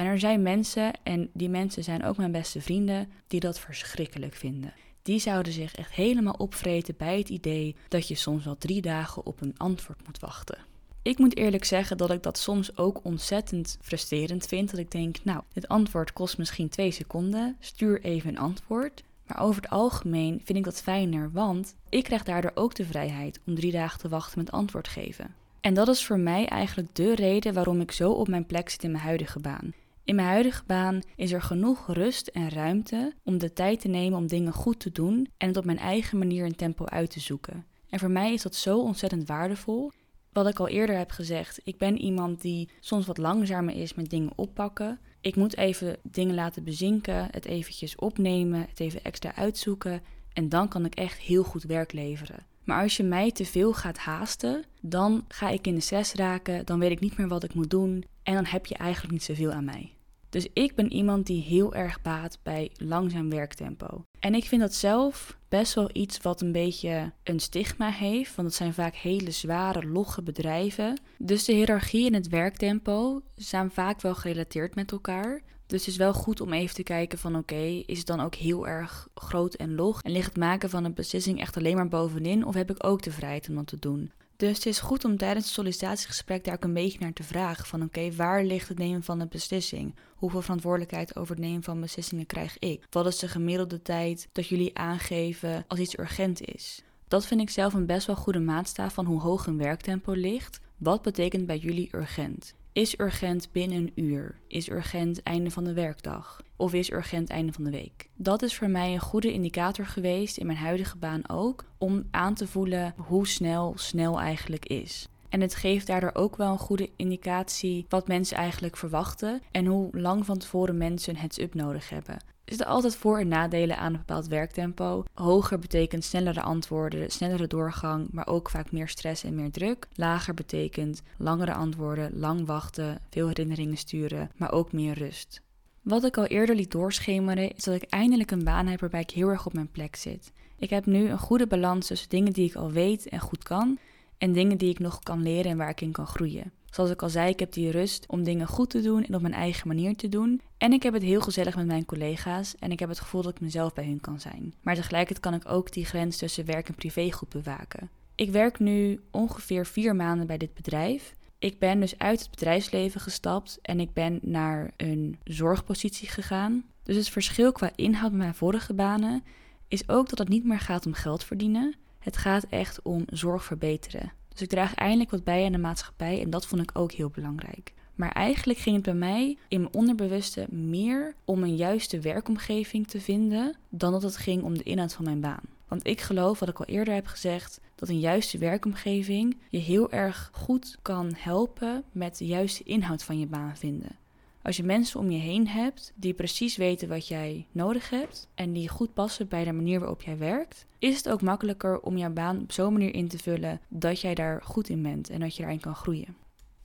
En 0.00 0.06
er 0.06 0.18
zijn 0.18 0.42
mensen, 0.42 0.92
en 1.02 1.30
die 1.32 1.48
mensen 1.48 1.84
zijn 1.84 2.04
ook 2.04 2.16
mijn 2.16 2.32
beste 2.32 2.60
vrienden, 2.60 3.12
die 3.26 3.40
dat 3.40 3.58
verschrikkelijk 3.58 4.34
vinden. 4.34 4.72
Die 5.02 5.18
zouden 5.18 5.52
zich 5.52 5.74
echt 5.74 5.92
helemaal 5.92 6.34
opvreten 6.38 6.94
bij 6.96 7.18
het 7.18 7.28
idee 7.28 7.76
dat 7.88 8.08
je 8.08 8.14
soms 8.14 8.44
wel 8.44 8.56
drie 8.58 8.80
dagen 8.80 9.26
op 9.26 9.40
een 9.40 9.54
antwoord 9.56 10.06
moet 10.06 10.18
wachten. 10.18 10.58
Ik 11.02 11.18
moet 11.18 11.36
eerlijk 11.36 11.64
zeggen 11.64 11.96
dat 11.96 12.10
ik 12.10 12.22
dat 12.22 12.38
soms 12.38 12.76
ook 12.76 13.00
ontzettend 13.02 13.78
frustrerend 13.80 14.46
vind. 14.46 14.70
Dat 14.70 14.80
ik 14.80 14.90
denk, 14.90 15.16
nou, 15.24 15.42
dit 15.52 15.68
antwoord 15.68 16.12
kost 16.12 16.38
misschien 16.38 16.68
twee 16.68 16.90
seconden. 16.90 17.56
Stuur 17.58 18.02
even 18.02 18.28
een 18.28 18.38
antwoord. 18.38 19.02
Maar 19.26 19.40
over 19.40 19.62
het 19.62 19.70
algemeen 19.70 20.40
vind 20.44 20.58
ik 20.58 20.64
dat 20.64 20.82
fijner, 20.82 21.30
want 21.32 21.74
ik 21.88 22.04
krijg 22.04 22.22
daardoor 22.22 22.52
ook 22.54 22.74
de 22.74 22.84
vrijheid 22.84 23.40
om 23.46 23.54
drie 23.54 23.72
dagen 23.72 23.98
te 23.98 24.08
wachten 24.08 24.38
met 24.38 24.50
antwoord 24.50 24.88
geven. 24.88 25.34
En 25.60 25.74
dat 25.74 25.88
is 25.88 26.04
voor 26.04 26.18
mij 26.18 26.46
eigenlijk 26.46 26.94
de 26.94 27.14
reden 27.14 27.54
waarom 27.54 27.80
ik 27.80 27.92
zo 27.92 28.10
op 28.10 28.28
mijn 28.28 28.46
plek 28.46 28.68
zit 28.68 28.82
in 28.82 28.90
mijn 28.90 29.04
huidige 29.04 29.40
baan. 29.40 29.72
In 30.10 30.16
mijn 30.16 30.28
huidige 30.28 30.62
baan 30.66 31.02
is 31.16 31.32
er 31.32 31.42
genoeg 31.42 31.86
rust 31.86 32.26
en 32.26 32.48
ruimte 32.48 33.14
om 33.24 33.38
de 33.38 33.52
tijd 33.52 33.80
te 33.80 33.88
nemen 33.88 34.18
om 34.18 34.26
dingen 34.26 34.52
goed 34.52 34.80
te 34.80 34.92
doen 34.92 35.28
en 35.36 35.48
het 35.48 35.56
op 35.56 35.64
mijn 35.64 35.78
eigen 35.78 36.18
manier 36.18 36.44
en 36.44 36.56
tempo 36.56 36.84
uit 36.84 37.10
te 37.10 37.20
zoeken. 37.20 37.66
En 37.88 37.98
voor 37.98 38.10
mij 38.10 38.32
is 38.32 38.42
dat 38.42 38.54
zo 38.54 38.80
ontzettend 38.80 39.28
waardevol. 39.28 39.92
Wat 40.32 40.48
ik 40.48 40.58
al 40.58 40.68
eerder 40.68 40.96
heb 40.96 41.10
gezegd, 41.10 41.60
ik 41.64 41.78
ben 41.78 41.98
iemand 41.98 42.40
die 42.40 42.68
soms 42.80 43.06
wat 43.06 43.18
langzamer 43.18 43.74
is 43.74 43.94
met 43.94 44.10
dingen 44.10 44.32
oppakken. 44.36 45.00
Ik 45.20 45.36
moet 45.36 45.56
even 45.56 45.96
dingen 46.02 46.34
laten 46.34 46.64
bezinken, 46.64 47.28
het 47.30 47.44
eventjes 47.44 47.96
opnemen, 47.96 48.66
het 48.68 48.80
even 48.80 49.04
extra 49.04 49.34
uitzoeken 49.34 50.02
en 50.32 50.48
dan 50.48 50.68
kan 50.68 50.84
ik 50.84 50.94
echt 50.94 51.18
heel 51.18 51.42
goed 51.42 51.62
werk 51.62 51.92
leveren. 51.92 52.46
Maar 52.64 52.82
als 52.82 52.96
je 52.96 53.02
mij 53.02 53.32
te 53.32 53.44
veel 53.44 53.72
gaat 53.72 53.98
haasten, 53.98 54.64
dan 54.80 55.24
ga 55.28 55.48
ik 55.48 55.66
in 55.66 55.74
de 55.74 55.80
stress 55.80 56.14
raken, 56.14 56.66
dan 56.66 56.78
weet 56.78 56.90
ik 56.90 57.00
niet 57.00 57.16
meer 57.16 57.28
wat 57.28 57.44
ik 57.44 57.54
moet 57.54 57.70
doen 57.70 58.04
en 58.22 58.34
dan 58.34 58.46
heb 58.46 58.66
je 58.66 58.74
eigenlijk 58.74 59.12
niet 59.12 59.22
zoveel 59.22 59.52
aan 59.52 59.64
mij. 59.64 59.94
Dus 60.30 60.46
ik 60.52 60.74
ben 60.74 60.92
iemand 60.92 61.26
die 61.26 61.42
heel 61.42 61.74
erg 61.74 62.02
baat 62.02 62.38
bij 62.42 62.70
langzaam 62.76 63.30
werktempo. 63.30 64.04
En 64.18 64.34
ik 64.34 64.44
vind 64.44 64.60
dat 64.60 64.74
zelf 64.74 65.38
best 65.48 65.74
wel 65.74 65.90
iets 65.92 66.18
wat 66.18 66.40
een 66.40 66.52
beetje 66.52 67.12
een 67.22 67.40
stigma 67.40 67.90
heeft, 67.90 68.34
want 68.34 68.48
het 68.48 68.56
zijn 68.56 68.74
vaak 68.74 68.94
hele 68.94 69.30
zware, 69.30 69.86
logge 69.86 70.22
bedrijven. 70.22 71.00
Dus 71.18 71.44
de 71.44 71.52
hiërarchie 71.52 72.06
en 72.06 72.14
het 72.14 72.28
werktempo 72.28 73.22
zijn 73.34 73.70
vaak 73.70 74.00
wel 74.00 74.14
gerelateerd 74.14 74.74
met 74.74 74.92
elkaar. 74.92 75.42
Dus 75.66 75.80
het 75.80 75.88
is 75.88 75.96
wel 75.96 76.12
goed 76.12 76.40
om 76.40 76.52
even 76.52 76.74
te 76.74 76.82
kijken 76.82 77.18
van 77.18 77.36
oké, 77.36 77.82
is 77.86 77.98
het 77.98 78.06
dan 78.06 78.20
ook 78.20 78.34
heel 78.34 78.68
erg 78.68 79.08
groot 79.14 79.54
en 79.54 79.74
log? 79.74 80.02
En 80.02 80.12
ligt 80.12 80.26
het 80.26 80.36
maken 80.36 80.70
van 80.70 80.84
een 80.84 80.94
beslissing 80.94 81.40
echt 81.40 81.56
alleen 81.56 81.76
maar 81.76 81.88
bovenin? 81.88 82.44
Of 82.44 82.54
heb 82.54 82.70
ik 82.70 82.86
ook 82.86 83.02
de 83.02 83.10
vrijheid 83.10 83.48
om 83.48 83.54
dat 83.54 83.66
te 83.66 83.78
doen? 83.78 84.12
Dus 84.40 84.56
het 84.56 84.66
is 84.66 84.80
goed 84.80 85.04
om 85.04 85.16
tijdens 85.16 85.44
het 85.44 85.54
sollicitatiegesprek 85.54 86.44
daar 86.44 86.54
ook 86.54 86.64
een 86.64 86.72
beetje 86.72 86.98
naar 87.00 87.12
te 87.12 87.22
vragen 87.22 87.66
van 87.66 87.82
oké, 87.82 88.12
waar 88.12 88.44
ligt 88.44 88.68
het 88.68 88.78
nemen 88.78 89.02
van 89.02 89.20
een 89.20 89.28
beslissing? 89.28 89.94
Hoeveel 90.14 90.42
verantwoordelijkheid 90.42 91.16
over 91.16 91.34
het 91.34 91.44
nemen 91.44 91.62
van 91.62 91.80
beslissingen 91.80 92.26
krijg 92.26 92.58
ik? 92.58 92.86
Wat 92.90 93.06
is 93.06 93.18
de 93.18 93.28
gemiddelde 93.28 93.82
tijd 93.82 94.28
dat 94.32 94.46
jullie 94.46 94.78
aangeven 94.78 95.64
als 95.68 95.78
iets 95.78 95.98
urgent 95.98 96.40
is? 96.40 96.82
Dat 97.08 97.26
vind 97.26 97.40
ik 97.40 97.50
zelf 97.50 97.74
een 97.74 97.86
best 97.86 98.06
wel 98.06 98.16
goede 98.16 98.40
maatstaf 98.40 98.94
van 98.94 99.06
hoe 99.06 99.20
hoog 99.20 99.46
een 99.46 99.58
werktempo 99.58 100.12
ligt. 100.12 100.60
Wat 100.76 101.02
betekent 101.02 101.46
bij 101.46 101.58
jullie 101.58 101.88
urgent? 101.92 102.54
Is 102.72 102.98
urgent 102.98 103.52
binnen 103.52 103.76
een 103.78 103.92
uur? 103.94 104.40
Is 104.46 104.68
urgent 104.68 105.22
einde 105.22 105.50
van 105.50 105.64
de 105.64 105.72
werkdag? 105.72 106.42
Of 106.56 106.74
is 106.74 106.90
urgent 106.90 107.30
einde 107.30 107.52
van 107.52 107.64
de 107.64 107.70
week? 107.70 108.08
Dat 108.16 108.42
is 108.42 108.54
voor 108.54 108.70
mij 108.70 108.92
een 108.92 109.00
goede 109.00 109.32
indicator 109.32 109.86
geweest 109.86 110.36
in 110.36 110.46
mijn 110.46 110.58
huidige 110.58 110.96
baan 110.96 111.28
ook, 111.28 111.64
om 111.78 112.04
aan 112.10 112.34
te 112.34 112.46
voelen 112.46 112.94
hoe 112.96 113.26
snel 113.26 113.72
snel 113.76 114.20
eigenlijk 114.20 114.66
is. 114.66 115.08
En 115.30 115.40
het 115.40 115.54
geeft 115.54 115.86
daardoor 115.86 116.14
ook 116.14 116.36
wel 116.36 116.52
een 116.52 116.58
goede 116.58 116.90
indicatie 116.96 117.86
wat 117.88 118.08
mensen 118.08 118.36
eigenlijk 118.36 118.76
verwachten 118.76 119.42
en 119.50 119.66
hoe 119.66 119.88
lang 119.92 120.24
van 120.24 120.38
tevoren 120.38 120.76
mensen 120.76 121.14
een 121.14 121.20
heads-up 121.20 121.54
nodig 121.54 121.88
hebben. 121.88 122.14
Er 122.14 122.56
zitten 122.56 122.74
altijd 122.74 122.96
voor- 122.96 123.18
en 123.18 123.28
nadelen 123.28 123.76
aan 123.76 123.92
een 123.92 123.98
bepaald 123.98 124.26
werktempo. 124.26 125.04
Hoger 125.14 125.58
betekent 125.58 126.04
snellere 126.04 126.40
antwoorden, 126.40 127.10
snellere 127.10 127.46
doorgang, 127.46 128.08
maar 128.10 128.26
ook 128.26 128.50
vaak 128.50 128.72
meer 128.72 128.88
stress 128.88 129.24
en 129.24 129.34
meer 129.34 129.50
druk. 129.50 129.88
Lager 129.94 130.34
betekent 130.34 131.02
langere 131.18 131.54
antwoorden, 131.54 132.18
lang 132.18 132.46
wachten, 132.46 133.00
veel 133.10 133.26
herinneringen 133.26 133.76
sturen, 133.76 134.30
maar 134.36 134.52
ook 134.52 134.72
meer 134.72 134.94
rust. 134.98 135.42
Wat 135.82 136.04
ik 136.04 136.16
al 136.16 136.26
eerder 136.26 136.54
liet 136.54 136.70
doorschemeren 136.70 137.54
is 137.54 137.64
dat 137.64 137.74
ik 137.74 137.82
eindelijk 137.88 138.30
een 138.30 138.44
baan 138.44 138.66
heb 138.66 138.80
waarbij 138.80 139.00
ik 139.00 139.10
heel 139.10 139.28
erg 139.28 139.46
op 139.46 139.52
mijn 139.52 139.70
plek 139.70 139.96
zit. 139.96 140.32
Ik 140.58 140.70
heb 140.70 140.86
nu 140.86 141.08
een 141.08 141.18
goede 141.18 141.46
balans 141.46 141.86
tussen 141.86 142.08
dingen 142.08 142.32
die 142.32 142.48
ik 142.48 142.54
al 142.54 142.70
weet 142.70 143.08
en 143.08 143.20
goed 143.20 143.42
kan 143.42 143.78
en 144.20 144.32
dingen 144.32 144.58
die 144.58 144.70
ik 144.70 144.78
nog 144.78 144.98
kan 144.98 145.22
leren 145.22 145.50
en 145.50 145.56
waar 145.56 145.70
ik 145.70 145.80
in 145.80 145.92
kan 145.92 146.06
groeien. 146.06 146.52
Zoals 146.70 146.90
ik 146.90 147.02
al 147.02 147.08
zei, 147.08 147.30
ik 147.30 147.38
heb 147.38 147.52
die 147.52 147.70
rust 147.70 148.04
om 148.08 148.24
dingen 148.24 148.46
goed 148.46 148.70
te 148.70 148.80
doen 148.82 149.04
en 149.04 149.14
op 149.14 149.20
mijn 149.20 149.34
eigen 149.34 149.68
manier 149.68 149.96
te 149.96 150.08
doen. 150.08 150.40
En 150.58 150.72
ik 150.72 150.82
heb 150.82 150.92
het 150.92 151.02
heel 151.02 151.20
gezellig 151.20 151.56
met 151.56 151.66
mijn 151.66 151.84
collega's 151.84 152.54
en 152.58 152.70
ik 152.70 152.78
heb 152.78 152.88
het 152.88 153.00
gevoel 153.00 153.22
dat 153.22 153.30
ik 153.30 153.40
mezelf 153.40 153.72
bij 153.72 153.84
hun 153.84 154.00
kan 154.00 154.20
zijn. 154.20 154.54
Maar 154.62 154.74
tegelijkertijd 154.74 155.20
kan 155.20 155.34
ik 155.34 155.48
ook 155.48 155.72
die 155.72 155.84
grens 155.84 156.16
tussen 156.16 156.44
werk 156.44 156.68
en 156.68 156.74
privé 156.74 157.12
goed 157.12 157.28
bewaken. 157.28 157.90
Ik 158.14 158.30
werk 158.30 158.58
nu 158.58 159.00
ongeveer 159.10 159.66
vier 159.66 159.96
maanden 159.96 160.26
bij 160.26 160.36
dit 160.36 160.54
bedrijf. 160.54 161.14
Ik 161.38 161.58
ben 161.58 161.80
dus 161.80 161.98
uit 161.98 162.20
het 162.20 162.30
bedrijfsleven 162.30 163.00
gestapt 163.00 163.58
en 163.62 163.80
ik 163.80 163.92
ben 163.92 164.18
naar 164.22 164.70
een 164.76 165.18
zorgpositie 165.24 166.08
gegaan. 166.08 166.64
Dus 166.82 166.96
het 166.96 167.08
verschil 167.08 167.52
qua 167.52 167.70
inhoud 167.74 168.10
met 168.10 168.20
mijn 168.20 168.34
vorige 168.34 168.74
banen 168.74 169.24
is 169.68 169.88
ook 169.88 170.08
dat 170.08 170.18
het 170.18 170.28
niet 170.28 170.44
meer 170.44 170.60
gaat 170.60 170.86
om 170.86 170.92
geld 170.92 171.24
verdienen. 171.24 171.74
Het 172.00 172.16
gaat 172.16 172.46
echt 172.48 172.82
om 172.82 173.04
zorg 173.06 173.44
verbeteren. 173.44 174.12
Dus 174.28 174.40
ik 174.42 174.48
draag 174.48 174.74
eindelijk 174.74 175.10
wat 175.10 175.24
bij 175.24 175.44
aan 175.44 175.52
de 175.52 175.58
maatschappij 175.58 176.22
en 176.22 176.30
dat 176.30 176.46
vond 176.46 176.62
ik 176.62 176.70
ook 176.72 176.92
heel 176.92 177.10
belangrijk. 177.10 177.72
Maar 177.94 178.12
eigenlijk 178.12 178.58
ging 178.58 178.76
het 178.76 178.84
bij 178.84 178.94
mij 178.94 179.36
in 179.48 179.60
mijn 179.60 179.74
onderbewuste 179.74 180.46
meer 180.50 181.14
om 181.24 181.42
een 181.42 181.56
juiste 181.56 182.00
werkomgeving 182.00 182.86
te 182.86 183.00
vinden 183.00 183.56
dan 183.68 183.92
dat 183.92 184.02
het 184.02 184.16
ging 184.16 184.42
om 184.42 184.58
de 184.58 184.62
inhoud 184.62 184.92
van 184.92 185.04
mijn 185.04 185.20
baan. 185.20 185.42
Want 185.68 185.86
ik 185.86 186.00
geloof, 186.00 186.38
wat 186.38 186.48
ik 186.48 186.58
al 186.58 186.66
eerder 186.66 186.94
heb 186.94 187.06
gezegd, 187.06 187.60
dat 187.74 187.88
een 187.88 188.00
juiste 188.00 188.38
werkomgeving 188.38 189.36
je 189.48 189.58
heel 189.58 189.90
erg 189.90 190.30
goed 190.32 190.76
kan 190.82 191.12
helpen 191.16 191.84
met 191.92 192.18
de 192.18 192.26
juiste 192.26 192.62
inhoud 192.64 193.02
van 193.02 193.18
je 193.18 193.26
baan 193.26 193.56
vinden. 193.56 193.96
Als 194.42 194.56
je 194.56 194.62
mensen 194.62 195.00
om 195.00 195.10
je 195.10 195.18
heen 195.18 195.48
hebt 195.48 195.92
die 195.94 196.14
precies 196.14 196.56
weten 196.56 196.88
wat 196.88 197.08
jij 197.08 197.46
nodig 197.52 197.90
hebt 197.90 198.28
en 198.34 198.52
die 198.52 198.68
goed 198.68 198.94
passen 198.94 199.28
bij 199.28 199.44
de 199.44 199.52
manier 199.52 199.78
waarop 199.78 200.02
jij 200.02 200.18
werkt, 200.18 200.66
is 200.78 200.96
het 200.96 201.08
ook 201.08 201.22
makkelijker 201.22 201.80
om 201.80 201.96
jouw 201.96 202.10
baan 202.10 202.40
op 202.40 202.52
zo'n 202.52 202.72
manier 202.72 202.94
in 202.94 203.08
te 203.08 203.18
vullen 203.18 203.60
dat 203.68 204.00
jij 204.00 204.14
daar 204.14 204.42
goed 204.42 204.68
in 204.68 204.82
bent 204.82 205.10
en 205.10 205.20
dat 205.20 205.36
je 205.36 205.42
daarin 205.42 205.60
kan 205.60 205.74
groeien. 205.74 206.16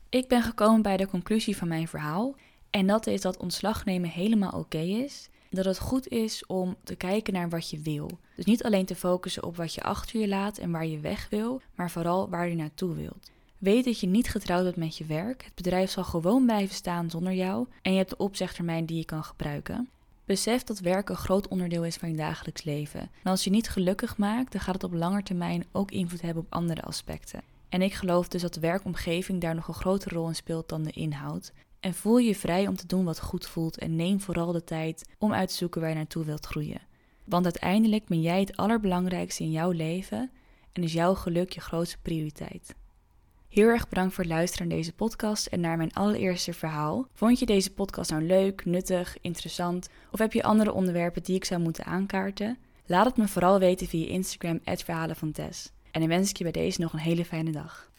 Ik 0.09 0.27
ben 0.27 0.41
gekomen 0.41 0.81
bij 0.81 0.97
de 0.97 1.07
conclusie 1.07 1.57
van 1.57 1.67
mijn 1.67 1.87
verhaal 1.87 2.35
en 2.69 2.87
dat 2.87 3.07
is 3.07 3.21
dat 3.21 3.37
ontslag 3.37 3.85
nemen 3.85 4.09
helemaal 4.09 4.51
oké 4.51 4.77
is. 4.77 5.29
dat 5.49 5.65
het 5.65 5.79
goed 5.79 6.07
is 6.07 6.45
om 6.45 6.75
te 6.83 6.95
kijken 6.95 7.33
naar 7.33 7.49
wat 7.49 7.69
je 7.69 7.79
wil. 7.79 8.09
Dus 8.35 8.45
niet 8.45 8.63
alleen 8.63 8.85
te 8.85 8.95
focussen 8.95 9.43
op 9.43 9.55
wat 9.55 9.73
je 9.73 9.81
achter 9.81 10.19
je 10.19 10.27
laat 10.27 10.57
en 10.57 10.71
waar 10.71 10.85
je 10.85 10.99
weg 10.99 11.27
wil, 11.29 11.61
maar 11.75 11.91
vooral 11.91 12.29
waar 12.29 12.49
je 12.49 12.55
naartoe 12.55 12.95
wilt. 12.95 13.31
Weet 13.57 13.85
dat 13.85 13.99
je 13.99 14.07
niet 14.07 14.29
getrouwd 14.29 14.63
bent 14.63 14.75
met 14.75 14.97
je 14.97 15.05
werk. 15.05 15.43
Het 15.43 15.55
bedrijf 15.55 15.89
zal 15.89 16.03
gewoon 16.03 16.45
blijven 16.45 16.75
staan 16.75 17.09
zonder 17.09 17.33
jou 17.33 17.67
en 17.81 17.91
je 17.91 17.97
hebt 17.97 18.09
de 18.09 18.17
opzegtermijn 18.17 18.85
die 18.85 18.97
je 18.97 19.05
kan 19.05 19.23
gebruiken. 19.23 19.89
Besef 20.25 20.63
dat 20.63 20.79
werk 20.79 21.09
een 21.09 21.15
groot 21.15 21.47
onderdeel 21.47 21.85
is 21.85 21.95
van 21.95 22.09
je 22.09 22.15
dagelijks 22.15 22.63
leven. 22.63 22.99
En 22.99 23.31
als 23.31 23.43
je 23.43 23.49
niet 23.49 23.69
gelukkig 23.69 24.17
maakt, 24.17 24.51
dan 24.51 24.61
gaat 24.61 24.73
het 24.73 24.83
op 24.83 24.93
lange 24.93 25.23
termijn 25.23 25.65
ook 25.71 25.91
invloed 25.91 26.21
hebben 26.21 26.43
op 26.43 26.53
andere 26.53 26.81
aspecten. 26.81 27.41
En 27.69 27.81
ik 27.81 27.93
geloof 27.93 28.27
dus 28.27 28.41
dat 28.41 28.53
de 28.53 28.59
werkomgeving 28.59 29.41
daar 29.41 29.55
nog 29.55 29.67
een 29.67 29.73
grotere 29.73 30.15
rol 30.15 30.27
in 30.27 30.35
speelt 30.35 30.69
dan 30.69 30.83
de 30.83 30.91
inhoud. 30.91 31.53
En 31.79 31.93
voel 31.93 32.17
je 32.17 32.35
vrij 32.35 32.67
om 32.67 32.75
te 32.75 32.87
doen 32.87 33.03
wat 33.03 33.19
goed 33.19 33.47
voelt 33.47 33.77
en 33.77 33.95
neem 33.95 34.21
vooral 34.21 34.51
de 34.51 34.63
tijd 34.63 35.09
om 35.17 35.33
uit 35.33 35.49
te 35.49 35.55
zoeken 35.55 35.81
waar 35.81 35.89
je 35.89 35.95
naartoe 35.95 36.25
wilt 36.25 36.45
groeien. 36.45 36.81
Want 37.23 37.43
uiteindelijk 37.43 38.05
ben 38.07 38.21
jij 38.21 38.39
het 38.39 38.57
allerbelangrijkste 38.57 39.43
in 39.43 39.51
jouw 39.51 39.71
leven 39.71 40.31
en 40.71 40.83
is 40.83 40.93
jouw 40.93 41.13
geluk 41.13 41.51
je 41.51 41.61
grootste 41.61 41.97
prioriteit. 42.01 42.75
Heel 43.55 43.67
erg 43.67 43.89
bedankt 43.89 44.13
voor 44.13 44.23
het 44.23 44.33
luisteren 44.33 44.67
naar 44.67 44.77
deze 44.77 44.93
podcast 44.93 45.45
en 45.45 45.59
naar 45.59 45.77
mijn 45.77 45.93
allereerste 45.93 46.53
verhaal. 46.53 47.07
Vond 47.13 47.39
je 47.39 47.45
deze 47.45 47.73
podcast 47.73 48.11
nou 48.11 48.23
leuk, 48.23 48.65
nuttig, 48.65 49.17
interessant 49.21 49.89
of 50.11 50.19
heb 50.19 50.33
je 50.33 50.43
andere 50.43 50.73
onderwerpen 50.73 51.23
die 51.23 51.35
ik 51.35 51.45
zou 51.45 51.61
moeten 51.61 51.85
aankaarten? 51.85 52.57
Laat 52.85 53.05
het 53.05 53.17
me 53.17 53.27
vooral 53.27 53.59
weten 53.59 53.87
via 53.87 54.07
Instagram, 54.07 54.59
Verhalen 54.63 55.15
van 55.15 55.31
Tess. 55.31 55.71
En 55.91 55.99
dan 55.99 56.09
wens 56.09 56.29
ik 56.29 56.37
je 56.37 56.43
bij 56.43 56.51
deze 56.51 56.81
nog 56.81 56.93
een 56.93 56.99
hele 56.99 57.25
fijne 57.25 57.51
dag. 57.51 57.91